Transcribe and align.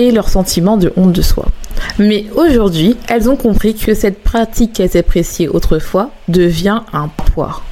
et 0.00 0.10
leur 0.10 0.30
sentiment 0.30 0.78
de 0.78 0.92
honte 0.96 1.12
de 1.12 1.22
soi. 1.22 1.44
Mais 1.98 2.24
aujourd'hui, 2.34 2.96
elles 3.08 3.28
ont 3.28 3.36
compris 3.36 3.74
que 3.74 3.94
cette 3.94 4.22
pratique 4.22 4.72
qu'elles 4.72 4.96
appréciaient 4.96 5.48
autrefois 5.48 6.10
devient 6.26 6.80
un 6.92 7.08
poids. 7.08 7.62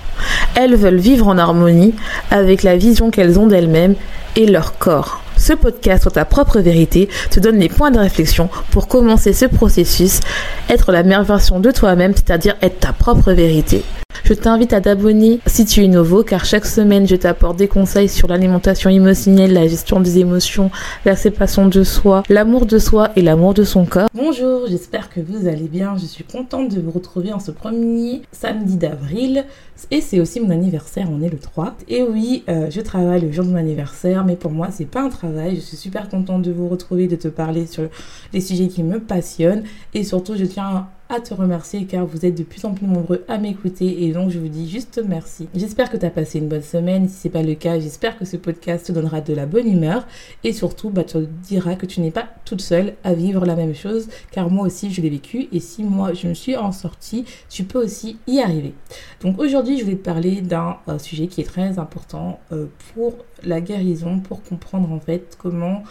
Elles 0.54 0.76
veulent 0.76 0.98
vivre 0.98 1.26
en 1.26 1.38
harmonie 1.38 1.94
avec 2.30 2.62
la 2.62 2.76
vision 2.76 3.10
qu'elles 3.10 3.38
ont 3.38 3.46
d'elles-mêmes 3.46 3.94
et 4.36 4.46
leur 4.46 4.76
corps. 4.78 5.22
Ce 5.38 5.52
podcast 5.52 6.02
sur 6.02 6.12
ta 6.12 6.24
propre 6.24 6.58
vérité 6.58 7.08
te 7.30 7.38
donne 7.38 7.58
les 7.58 7.68
points 7.68 7.92
de 7.92 7.98
réflexion 7.98 8.50
pour 8.72 8.88
commencer 8.88 9.32
ce 9.32 9.46
processus, 9.46 10.20
être 10.68 10.90
la 10.90 11.04
meilleure 11.04 11.24
version 11.24 11.60
de 11.60 11.70
toi-même, 11.70 12.12
c'est-à-dire 12.14 12.56
être 12.60 12.80
ta 12.80 12.92
propre 12.92 13.32
vérité. 13.32 13.84
Je 14.28 14.34
t'invite 14.34 14.74
à 14.74 14.80
t'abonner 14.82 15.40
si 15.46 15.64
tu 15.64 15.82
es 15.82 15.88
nouveau 15.88 16.22
car 16.22 16.44
chaque 16.44 16.66
semaine 16.66 17.08
je 17.08 17.16
t'apporte 17.16 17.56
des 17.56 17.66
conseils 17.66 18.10
sur 18.10 18.28
l'alimentation 18.28 18.90
émotionnelle, 18.90 19.54
la 19.54 19.66
gestion 19.66 20.00
des 20.00 20.18
émotions, 20.18 20.70
l'acceptation 21.06 21.66
de 21.66 21.82
soi, 21.82 22.22
l'amour 22.28 22.66
de 22.66 22.78
soi 22.78 23.10
et 23.16 23.22
l'amour 23.22 23.54
de 23.54 23.64
son 23.64 23.86
corps. 23.86 24.08
Bonjour, 24.12 24.66
j'espère 24.68 25.08
que 25.08 25.20
vous 25.20 25.48
allez 25.48 25.68
bien. 25.68 25.96
Je 25.96 26.04
suis 26.04 26.24
contente 26.24 26.74
de 26.74 26.78
vous 26.78 26.90
retrouver 26.90 27.32
en 27.32 27.40
ce 27.40 27.50
premier 27.50 28.20
samedi 28.32 28.76
d'avril 28.76 29.46
et 29.90 30.02
c'est 30.02 30.20
aussi 30.20 30.40
mon 30.40 30.50
anniversaire, 30.50 31.08
on 31.10 31.22
est 31.22 31.30
le 31.30 31.38
3. 31.38 31.76
Et 31.88 32.02
oui, 32.02 32.44
euh, 32.50 32.66
je 32.70 32.82
travaille 32.82 33.22
le 33.22 33.32
jour 33.32 33.46
de 33.46 33.50
mon 33.50 33.56
anniversaire 33.56 34.26
mais 34.26 34.36
pour 34.36 34.50
moi 34.50 34.68
c'est 34.70 34.84
pas 34.84 35.00
un 35.00 35.08
travail. 35.08 35.27
Je 35.54 35.60
suis 35.60 35.76
super 35.76 36.08
contente 36.08 36.42
de 36.42 36.52
vous 36.52 36.68
retrouver, 36.68 37.06
de 37.06 37.16
te 37.16 37.28
parler 37.28 37.66
sur 37.66 37.88
les 38.32 38.40
sujets 38.40 38.68
qui 38.68 38.82
me 38.82 39.00
passionnent. 39.00 39.64
Et 39.94 40.04
surtout 40.04 40.36
je 40.36 40.44
tiens 40.44 40.88
à 41.08 41.20
te 41.20 41.32
remercier 41.32 41.86
car 41.86 42.04
vous 42.04 42.26
êtes 42.26 42.36
de 42.36 42.42
plus 42.42 42.64
en 42.64 42.74
plus 42.74 42.86
nombreux 42.86 43.24
à 43.28 43.38
m'écouter 43.38 44.04
et 44.04 44.12
donc 44.12 44.30
je 44.30 44.38
vous 44.38 44.48
dis 44.48 44.68
juste 44.68 45.00
merci. 45.06 45.48
J'espère 45.54 45.90
que 45.90 45.96
tu 45.96 46.04
as 46.04 46.10
passé 46.10 46.38
une 46.38 46.48
bonne 46.48 46.62
semaine. 46.62 47.08
Si 47.08 47.16
c'est 47.16 47.30
pas 47.30 47.42
le 47.42 47.54
cas, 47.54 47.80
j'espère 47.80 48.18
que 48.18 48.24
ce 48.24 48.36
podcast 48.36 48.86
te 48.86 48.92
donnera 48.92 49.20
de 49.20 49.32
la 49.32 49.46
bonne 49.46 49.70
humeur 49.70 50.06
et 50.44 50.52
surtout 50.52 50.90
bah, 50.90 51.04
tu 51.04 51.18
diras 51.42 51.76
que 51.76 51.86
tu 51.86 52.00
n'es 52.00 52.10
pas 52.10 52.28
toute 52.44 52.60
seule 52.60 52.94
à 53.04 53.14
vivre 53.14 53.46
la 53.46 53.56
même 53.56 53.74
chose 53.74 54.08
car 54.30 54.50
moi 54.50 54.66
aussi 54.66 54.92
je 54.92 55.00
l'ai 55.00 55.10
vécu 55.10 55.48
et 55.52 55.60
si 55.60 55.82
moi 55.82 56.12
je 56.12 56.28
me 56.28 56.34
suis 56.34 56.56
en 56.56 56.72
sortie, 56.72 57.24
tu 57.48 57.64
peux 57.64 57.82
aussi 57.82 58.18
y 58.26 58.40
arriver. 58.40 58.74
Donc 59.22 59.38
aujourd'hui 59.38 59.78
je 59.78 59.84
vais 59.84 59.96
te 59.96 60.04
parler 60.04 60.40
d'un 60.42 60.76
euh, 60.88 60.98
sujet 60.98 61.26
qui 61.26 61.40
est 61.40 61.44
très 61.44 61.78
important 61.78 62.38
euh, 62.52 62.66
pour 62.94 63.14
la 63.44 63.60
guérison, 63.60 64.20
pour 64.20 64.42
comprendre 64.42 64.92
en 64.92 65.00
fait 65.00 65.36
comment 65.38 65.82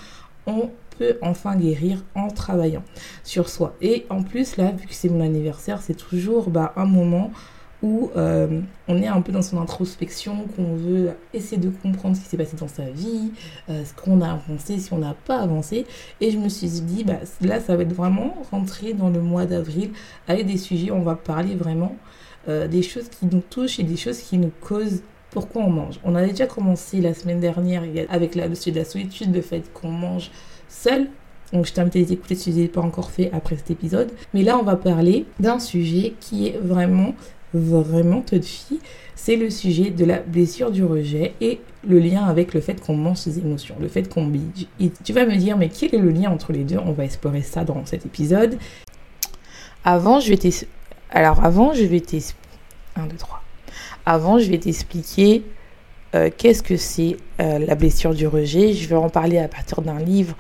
on 0.46 0.70
peut 0.98 1.18
enfin 1.22 1.56
guérir 1.56 2.04
en 2.16 2.28
travaillant 2.30 2.84
sur 3.24 3.50
soi. 3.50 3.76
Et 3.82 4.06
en 4.10 4.24
plus, 4.24 4.58
là, 4.58 4.72
vu 4.72 4.88
que 4.88 4.94
c'est 4.94 5.10
mon 5.10 5.22
anniversaire, 5.22 5.82
c'est 5.82 5.96
toujours 5.96 6.50
bah, 6.50 6.74
un 6.76 6.86
moment 6.86 7.32
où 7.84 8.10
euh, 8.16 8.62
on 8.88 9.02
est 9.02 9.08
un 9.08 9.22
peu 9.22 9.32
dans 9.32 9.42
son 9.42 9.62
introspection, 9.62 10.46
qu'on 10.56 10.76
veut 10.76 11.12
essayer 11.34 11.58
de 11.58 11.70
comprendre 11.70 12.16
ce 12.16 12.22
qui 12.22 12.28
s'est 12.28 12.38
passé 12.38 12.58
dans 12.58 12.68
sa 12.68 12.90
vie, 12.90 13.32
euh, 13.70 13.84
ce 13.86 13.94
qu'on 13.94 14.22
a 14.22 14.32
avancé, 14.32 14.80
si 14.80 14.92
on 14.94 14.98
n'a 14.98 15.14
pas 15.14 15.40
avancé. 15.40 15.86
Et 16.20 16.32
je 16.32 16.38
me 16.38 16.50
suis 16.50 16.68
dit, 16.68 17.04
bah, 17.04 17.20
là, 17.42 17.60
ça 17.60 17.76
va 17.76 17.84
être 17.84 17.94
vraiment 17.94 18.36
rentrer 18.52 18.94
dans 18.94 19.10
le 19.10 19.22
mois 19.22 19.46
d'avril 19.46 19.92
avec 20.28 20.48
des 20.48 20.58
sujets, 20.58 20.92
on 20.92 21.04
va 21.04 21.16
parler 21.16 21.56
vraiment 21.56 21.96
euh, 22.50 22.68
des 22.68 22.82
choses 22.82 23.10
qui 23.10 23.28
nous 23.28 23.42
touchent 23.42 23.80
et 23.80 23.84
des 23.84 23.98
choses 23.98 24.20
qui 24.20 24.38
nous 24.38 24.52
causent 24.62 25.04
pourquoi 25.30 25.62
on 25.62 25.70
mange. 25.70 26.00
On 26.04 26.16
avait 26.16 26.30
déjà 26.30 26.48
commencé 26.48 27.00
la 27.02 27.14
semaine 27.14 27.40
dernière 27.40 27.84
avec 28.10 28.34
la, 28.34 28.48
de 28.48 28.72
la 28.76 28.86
solitude, 28.86 29.36
le 29.36 29.42
fait 29.42 29.72
qu'on 29.74 29.92
mange 29.92 30.32
seul. 30.82 31.08
Donc 31.54 31.66
je 31.66 31.74
t'invite 31.74 31.96
à 31.96 32.00
les 32.00 32.14
écouter 32.14 32.36
si 32.36 32.52
ce 32.52 32.60
n'est 32.60 32.68
pas 32.68 32.82
encore 32.82 33.12
fait 33.12 33.30
après 33.34 33.56
cet 33.56 33.72
épisode. 33.72 34.12
Mais 34.34 34.44
là, 34.44 34.58
on 34.58 34.64
va 34.64 34.76
parler 34.76 35.26
d'un 35.40 35.60
sujet 35.60 36.14
qui 36.20 36.48
est 36.48 36.58
vraiment, 36.62 37.14
vraiment 37.54 38.22
touchy. 38.22 38.80
C'est 39.16 39.36
le 39.36 39.50
sujet 39.50 39.90
de 39.90 40.06
la 40.06 40.20
blessure 40.20 40.72
du 40.72 40.84
rejet 40.84 41.34
et 41.42 41.60
le 41.88 42.00
lien 42.00 42.26
avec 42.26 42.54
le 42.54 42.62
fait 42.62 42.80
qu'on 42.80 42.96
mange 42.96 43.18
ses 43.18 43.40
émotions, 43.40 43.76
le 43.80 43.88
fait 43.88 44.08
qu'on 44.14 44.32
tu 45.04 45.14
vas 45.14 45.26
me 45.26 45.36
dire, 45.36 45.58
mais 45.58 45.70
quel 45.70 45.96
est 45.96 46.00
le 46.00 46.12
lien 46.12 46.30
entre 46.30 46.52
les 46.52 46.64
deux? 46.64 46.78
On 46.78 46.92
va 46.92 47.06
explorer 47.06 47.42
ça 47.42 47.64
dans 47.64 47.86
cet 47.86 48.06
épisode. 48.06 48.58
Avant, 49.84 50.20
je 50.20 50.30
vais 50.30 50.38
t'expliquer. 50.38 50.72
Alors 51.10 51.44
avant, 51.44 51.74
je 51.74 51.84
vais 51.84 52.02
t'expliquer... 52.02 52.44
1, 52.98 53.08
2, 53.08 53.16
3. 53.16 53.42
Avant, 54.06 54.40
je 54.40 54.50
vais 54.50 54.58
t'expliquer 54.58 55.44
euh, 56.16 56.30
qu'est-ce 56.36 56.64
que 56.64 56.78
c'est 56.78 57.18
euh, 57.40 57.60
la 57.60 57.76
blessure 57.76 58.14
du 58.14 58.28
rejet. 58.28 58.74
Je 58.74 58.88
vais 58.88 58.96
en 58.96 59.10
parler 59.10 59.38
à 59.38 59.48
partir 59.48 59.82
d'un 59.82 60.00
livre 60.00 60.36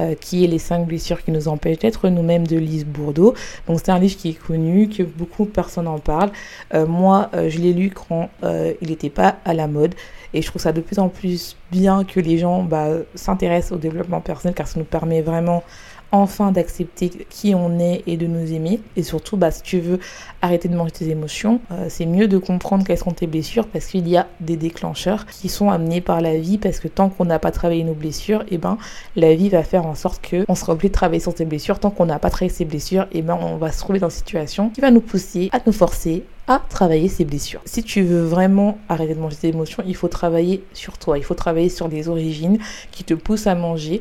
euh, 0.00 0.14
qui 0.14 0.44
est 0.44 0.46
Les 0.46 0.58
5 0.58 0.86
blessures 0.86 1.22
qui 1.22 1.30
nous 1.30 1.48
empêchent 1.48 1.78
d'être 1.78 2.08
nous-mêmes 2.08 2.46
de 2.46 2.56
Lise 2.56 2.86
Bourdeau. 2.86 3.34
Donc 3.66 3.80
c'est 3.82 3.90
un 3.90 3.98
livre 3.98 4.16
qui 4.16 4.30
est 4.30 4.34
connu, 4.34 4.88
que 4.88 5.02
beaucoup 5.02 5.44
de 5.44 5.50
personnes 5.50 5.88
en 5.88 5.98
parlent. 5.98 6.32
moi, 6.72 7.30
je 7.34 7.58
l'ai 7.58 7.72
lu 7.72 7.90
quand 7.90 8.28
il 8.42 8.88
n'était 8.88 9.10
pas 9.10 9.36
à 9.44 9.54
la 9.54 9.66
mode. 9.66 9.94
Et 10.34 10.40
je 10.40 10.46
trouve 10.46 10.62
ça 10.62 10.72
de 10.72 10.80
plus 10.80 10.98
en 10.98 11.08
plus 11.08 11.56
bien 11.70 12.04
que 12.04 12.20
les 12.20 12.38
gens 12.38 12.62
bah, 12.62 12.88
s'intéressent 13.14 13.72
au 13.72 13.78
développement 13.78 14.20
personnel 14.20 14.54
car 14.54 14.66
ça 14.66 14.78
nous 14.78 14.86
permet 14.86 15.20
vraiment 15.20 15.62
enfin 16.12 16.52
d'accepter 16.52 17.10
qui 17.28 17.54
on 17.54 17.78
est 17.78 18.02
et 18.06 18.16
de 18.16 18.26
nous 18.26 18.52
aimer. 18.52 18.80
Et 18.96 19.02
surtout, 19.02 19.36
bah, 19.36 19.50
si 19.50 19.62
tu 19.62 19.80
veux 19.80 19.98
arrêter 20.42 20.68
de 20.68 20.76
manger 20.76 20.92
tes 20.92 21.08
émotions, 21.08 21.60
euh, 21.70 21.86
c'est 21.88 22.06
mieux 22.06 22.28
de 22.28 22.38
comprendre 22.38 22.84
quelles 22.86 22.98
sont 22.98 23.12
tes 23.12 23.26
blessures 23.26 23.66
parce 23.66 23.86
qu'il 23.86 24.06
y 24.08 24.16
a 24.16 24.28
des 24.40 24.56
déclencheurs 24.56 25.26
qui 25.26 25.48
sont 25.48 25.70
amenés 25.70 26.00
par 26.00 26.20
la 26.20 26.36
vie 26.38 26.58
parce 26.58 26.78
que 26.78 26.88
tant 26.88 27.08
qu'on 27.08 27.24
n'a 27.24 27.38
pas 27.38 27.50
travaillé 27.50 27.82
nos 27.82 27.94
blessures, 27.94 28.42
et 28.42 28.54
eh 28.54 28.58
ben, 28.58 28.78
la 29.16 29.34
vie 29.34 29.48
va 29.48 29.62
faire 29.62 29.86
en 29.86 29.94
sorte 29.94 30.22
que 30.22 30.44
on 30.48 30.54
sera 30.54 30.74
obligé 30.74 30.88
de 30.88 30.94
travailler 30.94 31.20
sur 31.20 31.36
ses 31.36 31.46
blessures. 31.46 31.80
Tant 31.80 31.90
qu'on 31.90 32.06
n'a 32.06 32.18
pas 32.18 32.30
travaillé 32.30 32.52
ses 32.52 32.64
blessures, 32.64 33.04
et 33.12 33.18
eh 33.18 33.22
ben, 33.22 33.38
on 33.40 33.56
va 33.56 33.72
se 33.72 33.78
trouver 33.78 33.98
dans 33.98 34.08
une 34.08 34.16
situation 34.16 34.70
qui 34.70 34.80
va 34.80 34.90
nous 34.90 35.00
pousser 35.00 35.48
à 35.52 35.60
nous 35.66 35.72
forcer 35.72 36.24
à 36.48 36.60
travailler 36.68 37.08
ses 37.08 37.24
blessures. 37.24 37.60
Si 37.64 37.82
tu 37.82 38.02
veux 38.02 38.24
vraiment 38.24 38.78
arrêter 38.88 39.14
de 39.14 39.20
manger 39.20 39.36
tes 39.36 39.48
émotions, 39.48 39.82
il 39.86 39.94
faut 39.94 40.08
travailler 40.08 40.64
sur 40.72 40.98
toi, 40.98 41.16
il 41.16 41.24
faut 41.24 41.34
travailler 41.34 41.68
sur 41.68 41.88
les 41.88 42.08
origines 42.08 42.58
qui 42.90 43.04
te 43.04 43.14
poussent 43.14 43.46
à 43.46 43.54
manger, 43.54 44.00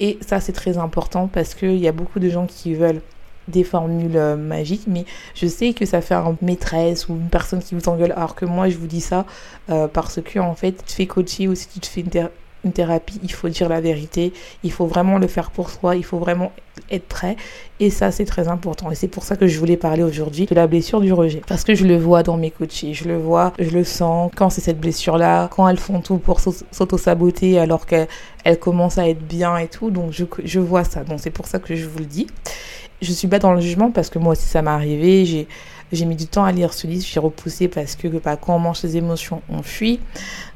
et 0.00 0.18
ça, 0.20 0.40
c'est 0.40 0.52
très 0.52 0.78
important 0.78 1.28
parce 1.28 1.54
qu'il 1.54 1.76
y 1.76 1.88
a 1.88 1.92
beaucoup 1.92 2.20
de 2.20 2.28
gens 2.28 2.46
qui 2.46 2.74
veulent 2.74 3.02
des 3.48 3.64
formules 3.64 4.16
euh, 4.16 4.36
magiques, 4.36 4.84
mais 4.86 5.04
je 5.34 5.46
sais 5.46 5.72
que 5.72 5.86
ça 5.86 6.00
fait 6.00 6.14
un 6.14 6.36
maîtresse 6.42 7.08
ou 7.08 7.14
une 7.14 7.30
personne 7.30 7.60
qui 7.60 7.74
vous 7.74 7.88
engueule, 7.88 8.12
alors 8.12 8.34
que 8.34 8.44
moi, 8.44 8.68
je 8.68 8.76
vous 8.76 8.86
dis 8.86 9.00
ça 9.00 9.24
euh, 9.70 9.88
parce 9.88 10.20
que, 10.22 10.38
en 10.38 10.54
fait, 10.54 10.84
tu 10.86 10.94
fais 10.94 11.06
coacher 11.06 11.48
ou 11.48 11.54
si 11.54 11.68
tu 11.68 11.80
te 11.80 11.86
fais 11.86 12.02
une 12.64 12.72
thérapie, 12.72 13.20
il 13.22 13.32
faut 13.32 13.48
dire 13.48 13.68
la 13.68 13.80
vérité, 13.80 14.32
il 14.64 14.72
faut 14.72 14.86
vraiment 14.86 15.18
le 15.18 15.26
faire 15.26 15.50
pour 15.50 15.70
soi, 15.70 15.96
il 15.96 16.04
faut 16.04 16.18
vraiment 16.18 16.52
être 16.90 17.06
prêt. 17.06 17.36
Et 17.80 17.90
ça, 17.90 18.10
c'est 18.10 18.24
très 18.24 18.48
important. 18.48 18.90
Et 18.90 18.94
c'est 18.94 19.08
pour 19.08 19.22
ça 19.22 19.36
que 19.36 19.46
je 19.46 19.58
voulais 19.58 19.76
parler 19.76 20.02
aujourd'hui 20.02 20.46
de 20.46 20.54
la 20.54 20.66
blessure 20.66 21.00
du 21.00 21.12
rejet. 21.12 21.42
Parce 21.46 21.64
que 21.64 21.74
je 21.74 21.84
le 21.84 21.96
vois 21.96 22.22
dans 22.22 22.36
mes 22.36 22.50
coachés, 22.50 22.94
je 22.94 23.06
le 23.06 23.16
vois, 23.16 23.52
je 23.58 23.70
le 23.70 23.84
sens 23.84 24.30
quand 24.34 24.50
c'est 24.50 24.60
cette 24.60 24.80
blessure-là, 24.80 25.48
quand 25.48 25.68
elles 25.68 25.78
font 25.78 26.00
tout 26.00 26.18
pour 26.18 26.40
s'auto-saboter 26.40 27.58
alors 27.58 27.86
qu'elles 27.86 28.58
commencent 28.60 28.98
à 28.98 29.08
être 29.08 29.22
bien 29.22 29.56
et 29.58 29.68
tout. 29.68 29.90
Donc, 29.90 30.12
je, 30.12 30.24
je 30.44 30.60
vois 30.60 30.84
ça. 30.84 31.04
Donc, 31.04 31.20
c'est 31.20 31.30
pour 31.30 31.46
ça 31.46 31.58
que 31.58 31.74
je 31.76 31.86
vous 31.86 31.98
le 31.98 32.06
dis. 32.06 32.26
Je 33.00 33.12
suis 33.12 33.28
pas 33.28 33.38
dans 33.38 33.52
le 33.52 33.60
jugement 33.60 33.92
parce 33.92 34.10
que 34.10 34.18
moi 34.18 34.32
aussi, 34.32 34.46
ça 34.46 34.60
m'est 34.62 34.70
arrivé. 34.70 35.24
J'ai 35.24 35.46
j'ai 35.92 36.04
mis 36.04 36.16
du 36.16 36.26
temps 36.26 36.44
à 36.44 36.52
lire 36.52 36.72
ce 36.72 36.86
livre, 36.86 37.04
j'ai 37.06 37.20
repoussé 37.20 37.68
parce 37.68 37.96
que 37.96 38.08
bah, 38.08 38.36
quand 38.36 38.54
on 38.54 38.58
mange 38.58 38.78
ses 38.78 38.96
émotions, 38.96 39.42
on 39.48 39.62
fuit. 39.62 40.00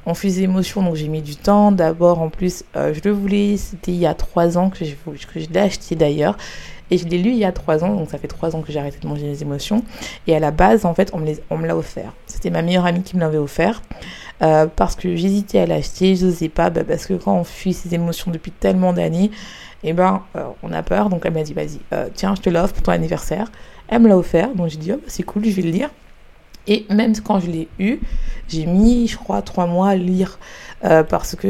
On 0.05 0.15
fuit 0.15 0.33
ses 0.33 0.43
émotions, 0.43 0.83
donc 0.83 0.97
j'ai 0.97 1.09
mis 1.09 1.23
du 1.23 1.37
temps. 1.37 1.73
D'abord, 1.73 2.21
en 2.21 2.29
plus, 2.29 2.65
euh, 2.77 2.93
je 2.93 3.01
le 3.09 3.13
voulais, 3.15 3.57
c'était 3.57 3.93
il 3.93 3.99
y 3.99 4.07
a 4.07 4.15
trois 4.15 4.59
ans 4.59 4.71
que 4.71 4.85
je, 4.85 4.95
l'ai 5.51 5.61
acheté 5.61 5.95
d'ailleurs. 5.95 6.37
Et 6.91 6.99
je 6.99 7.07
l'ai 7.07 7.17
lu 7.17 7.31
il 7.31 7.39
y 7.39 7.45
a 7.45 7.53
trois 7.53 7.85
ans, 7.85 7.95
donc 7.95 8.11
ça 8.11 8.19
fait 8.19 8.29
trois 8.29 8.55
ans 8.55 8.61
que 8.61 8.71
j'ai 8.71 8.79
arrêté 8.79 8.99
de 9.01 9.07
manger 9.07 9.27
les 9.27 9.43
émotions. 9.43 9.83
Et 10.27 10.37
à 10.37 10.41
la 10.41 10.51
base, 10.51 10.85
en 10.85 10.93
fait, 10.93 11.11
on 11.15 11.19
me, 11.19 11.25
les, 11.25 11.41
on 11.49 11.57
me 11.57 11.67
l'a 11.67 11.77
offert. 11.77 12.13
C'était 12.27 12.51
ma 12.51 12.61
meilleure 12.61 12.85
amie 12.85 13.03
qui 13.03 13.17
me 13.17 13.21
l'avait 13.21 13.39
offert. 13.39 13.81
Euh, 14.43 14.67
parce 14.67 14.97
que 14.97 15.15
j'hésitais 15.15 15.61
à 15.61 15.67
l'acheter, 15.67 16.17
je 16.17 16.27
n'osais 16.27 16.49
pas, 16.49 16.69
bah, 16.69 16.83
parce 16.85 17.07
que 17.07 17.15
quand 17.15 17.35
on 17.35 17.45
fuit 17.45 17.73
ses 17.73 17.95
émotions 17.95 18.31
depuis 18.33 18.51
tellement 18.51 18.93
d'années, 18.93 19.31
eh 19.85 19.93
ben, 19.93 20.23
euh, 20.37 20.45
on 20.63 20.73
a 20.73 20.83
peur. 20.83 21.09
Donc 21.09 21.23
elle 21.25 21.35
m'a 21.35 21.43
dit, 21.43 21.55
vas-y, 21.55 21.81
tiens, 22.15 22.35
je 22.35 22.41
te 22.43 22.51
l'offre 22.51 22.75
pour 22.75 22.83
ton 22.83 22.93
anniversaire. 22.93 23.51
Elle 23.89 24.03
me 24.03 24.09
l'a 24.09 24.17
offert, 24.17 24.55
donc 24.55 24.69
j'ai 24.69 24.79
dit, 24.79 24.93
oh, 24.93 24.97
bah, 24.97 25.05
c'est 25.09 25.23
cool, 25.23 25.45
je 25.45 25.51
vais 25.51 25.63
le 25.63 25.71
lire. 25.71 25.91
Et 26.67 26.87
même 26.91 27.13
quand 27.21 27.41
je 27.41 27.51
l'ai 27.51 27.69
eu, 27.79 27.99
j'ai 28.49 28.67
mis, 28.67 29.09
je 29.09 29.17
crois, 29.17 29.43
trois 29.43 29.67
mois 29.67 29.89
à 29.91 29.97
lire 29.97 30.39
euh, 30.85 31.03
parce 31.03 31.35
que 31.35 31.49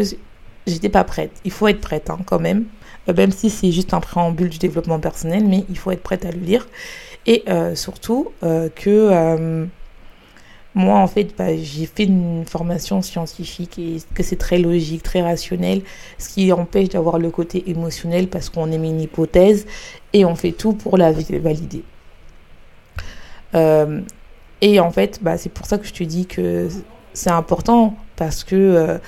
j'étais 0.66 0.88
pas 0.88 1.04
prête. 1.04 1.32
Il 1.44 1.50
faut 1.50 1.68
être 1.68 1.80
prête 1.80 2.10
hein, 2.10 2.18
quand 2.24 2.40
même, 2.40 2.64
euh, 3.08 3.14
même 3.14 3.30
si 3.30 3.50
c'est 3.50 3.72
juste 3.72 3.94
un 3.94 4.00
préambule 4.00 4.48
du 4.48 4.58
développement 4.58 4.98
personnel, 5.00 5.44
mais 5.46 5.64
il 5.68 5.78
faut 5.78 5.90
être 5.90 6.02
prête 6.02 6.24
à 6.24 6.30
le 6.30 6.38
lire. 6.38 6.66
Et 7.26 7.44
euh, 7.48 7.74
surtout 7.74 8.32
que 8.40 9.68
moi, 10.74 10.98
en 10.98 11.06
fait, 11.06 11.34
bah, 11.36 11.54
j'ai 11.56 11.86
fait 11.86 12.04
une 12.04 12.44
formation 12.46 13.02
scientifique 13.02 13.78
et 13.78 13.98
que 14.14 14.22
c'est 14.22 14.36
très 14.36 14.58
logique, 14.58 15.02
très 15.02 15.20
rationnel, 15.20 15.82
ce 16.18 16.30
qui 16.30 16.50
empêche 16.52 16.88
d'avoir 16.88 17.18
le 17.18 17.30
côté 17.30 17.68
émotionnel 17.70 18.28
parce 18.28 18.48
qu'on 18.48 18.72
émet 18.72 18.88
une 18.88 19.00
hypothèse 19.00 19.66
et 20.12 20.24
on 20.24 20.34
fait 20.34 20.52
tout 20.52 20.72
pour 20.72 20.96
la 20.96 21.12
valider. 21.12 21.84
Euh, 23.54 24.00
et 24.62 24.80
en 24.80 24.90
fait, 24.90 25.18
bah, 25.22 25.36
c'est 25.36 25.50
pour 25.50 25.66
ça 25.66 25.76
que 25.76 25.86
je 25.86 25.92
te 25.92 26.04
dis 26.04 26.26
que 26.26 26.68
c'est 27.12 27.30
important 27.30 27.94
parce 28.16 28.42
que 28.42 28.56
euh, 28.56 28.98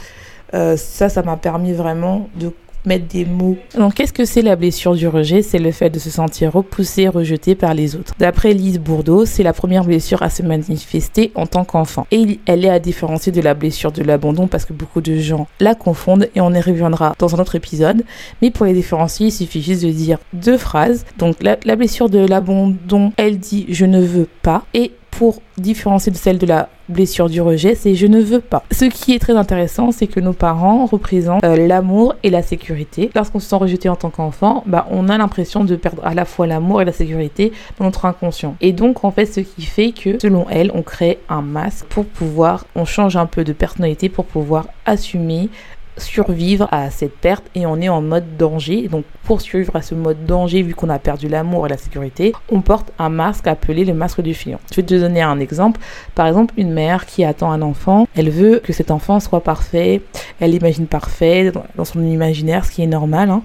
euh, 0.52 0.76
ça, 0.76 1.08
ça 1.08 1.22
m'a 1.22 1.38
permis 1.38 1.72
vraiment 1.72 2.28
de 2.34 2.52
mettre 2.86 3.06
des 3.06 3.25
mots. 3.25 3.56
Donc, 3.76 3.94
qu'est-ce 3.94 4.12
que 4.12 4.25
c'est 4.25 4.42
la 4.42 4.56
blessure 4.56 4.94
du 4.94 5.08
rejet? 5.08 5.42
C'est 5.42 5.58
le 5.58 5.72
fait 5.72 5.90
de 5.90 5.98
se 5.98 6.10
sentir 6.10 6.52
repoussé, 6.52 7.08
rejeté 7.08 7.54
par 7.54 7.75
les 7.75 7.96
autres. 7.96 8.14
D'après 8.19 8.52
Lise 8.52 8.78
Bourdeau, 8.78 9.25
c'est 9.26 9.42
la 9.42 9.52
première 9.52 9.84
blessure 9.84 10.22
à 10.22 10.31
se 10.31 10.42
manifester 10.42 11.32
en 11.34 11.46
tant 11.46 11.64
qu'enfant. 11.64 12.06
Et 12.10 12.40
elle 12.46 12.64
est 12.64 12.70
à 12.70 12.78
différencier 12.78 13.32
de 13.32 13.40
la 13.40 13.54
blessure 13.54 13.92
de 13.92 14.02
l'abandon 14.02 14.46
parce 14.46 14.64
que 14.64 14.72
beaucoup 14.72 15.00
de 15.00 15.16
gens 15.16 15.46
la 15.60 15.75
confondent 15.75 16.28
et 16.34 16.40
on 16.40 16.52
y 16.52 16.60
reviendra 16.60 17.14
dans 17.19 17.34
un 17.34 17.38
autre 17.38 17.54
épisode. 17.54 18.04
Mais 18.42 18.50
pour 18.50 18.66
les 18.66 18.75
différencier, 18.75 19.28
il 19.28 19.32
suffit 19.32 19.62
juste 19.62 19.84
de 19.84 19.90
dire 19.90 20.19
deux 20.32 20.58
phrases. 20.58 21.04
Donc, 21.19 21.42
la, 21.42 21.56
la 21.64 21.76
blessure 21.76 22.08
de 22.08 22.19
l'abandon, 22.19 23.12
elle 23.16 23.38
dit 23.38 23.66
je 23.69 23.87
ne 23.87 24.00
veux 24.00 24.28
pas. 24.42 24.64
Et 24.75 24.92
pour 25.10 25.40
différencier 25.58 26.10
de 26.10 26.16
celle 26.16 26.38
de 26.38 26.46
la 26.46 26.69
blessure 26.88 27.28
du 27.28 27.40
rejet, 27.40 27.75
c'est 27.75 27.94
je 27.94 28.06
ne 28.06 28.20
veux 28.20 28.40
pas. 28.40 28.62
Ce 28.70 28.84
qui 28.84 29.14
est 29.14 29.19
très 29.19 29.36
intéressant, 29.36 29.92
c'est 29.92 30.06
que 30.06 30.20
nos 30.20 30.32
parents 30.32 30.86
représentent 30.86 31.44
euh, 31.44 31.66
l'amour 31.66 32.14
et 32.22 32.31
la 32.31 32.42
sécurité. 32.42 33.10
Lorsqu'on 33.14 33.40
se 33.40 33.48
sent 33.48 33.56
rejeté 33.56 33.88
en 33.88 33.96
tant 33.96 34.10
qu'enfant, 34.10 34.62
bah, 34.66 34.86
on 34.90 35.08
a 35.08 35.19
l'impression 35.19 35.64
de 35.64 35.76
perdre 35.76 36.04
à 36.04 36.14
la 36.14 36.25
fois 36.25 36.46
l'amour 36.46 36.82
et 36.82 36.84
la 36.84 36.92
sécurité 36.92 37.52
dans 37.78 37.84
notre 37.84 38.04
inconscient. 38.04 38.56
Et 38.60 38.72
donc, 38.72 39.04
en 39.04 39.10
fait, 39.10 39.26
ce 39.26 39.40
qui 39.40 39.62
fait 39.62 39.92
que, 39.92 40.19
selon 40.20 40.46
elle, 40.50 40.70
on 40.75 40.82
crée 40.82 41.19
un 41.28 41.42
masque 41.42 41.86
pour 41.86 42.04
pouvoir, 42.04 42.66
on 42.75 42.84
change 42.84 43.16
un 43.16 43.26
peu 43.26 43.44
de 43.44 43.52
personnalité 43.52 44.08
pour 44.08 44.25
pouvoir 44.25 44.66
assumer 44.87 45.48
survivre 45.96 46.69
à 46.70 46.91
cette 46.91 47.17
perte 47.17 47.44
et 47.55 47.67
on 47.67 47.81
est 47.81 47.88
en 47.88 48.02
mode 48.02 48.37
danger. 48.37 48.88
Donc 48.88 49.05
pour 49.25 49.41
survivre 49.41 49.75
à 49.76 49.82
ce 49.82 49.94
mode 49.94 50.26
danger, 50.26 50.62
vu 50.62 50.75
qu'on 50.75 50.88
a 50.88 50.99
perdu 50.99 51.29
l'amour 51.29 51.67
et 51.67 51.69
la 51.69 51.76
sécurité, 51.76 52.32
on 52.50 52.61
porte 52.61 52.93
un 52.99 53.08
masque 53.08 53.46
appelé 53.46 53.85
le 53.85 53.94
masque 53.94 54.20
du 54.20 54.35
fion. 54.35 54.58
Je 54.70 54.76
vais 54.76 54.82
te 54.82 54.94
donner 54.94 55.23
un 55.23 55.38
exemple. 55.41 55.81
Par 56.14 56.26
exemple, 56.26 56.55
une 56.56 56.73
mère 56.73 57.06
qui 57.06 57.25
attend 57.25 57.50
un 57.50 57.62
enfant, 57.62 58.06
elle 58.17 58.31
veut 58.31 58.61
que 58.62 58.73
cet 58.73 58.91
enfant 58.91 59.20
soit 59.20 59.43
parfait, 59.43 60.02
elle 60.41 60.50
l'imagine 60.50 60.87
parfait 60.87 61.52
dans 61.76 61.85
son 61.85 62.02
imaginaire, 62.02 62.64
ce 62.64 62.70
qui 62.70 62.82
est 62.82 62.87
normal. 62.87 63.31
Hein. 63.31 63.43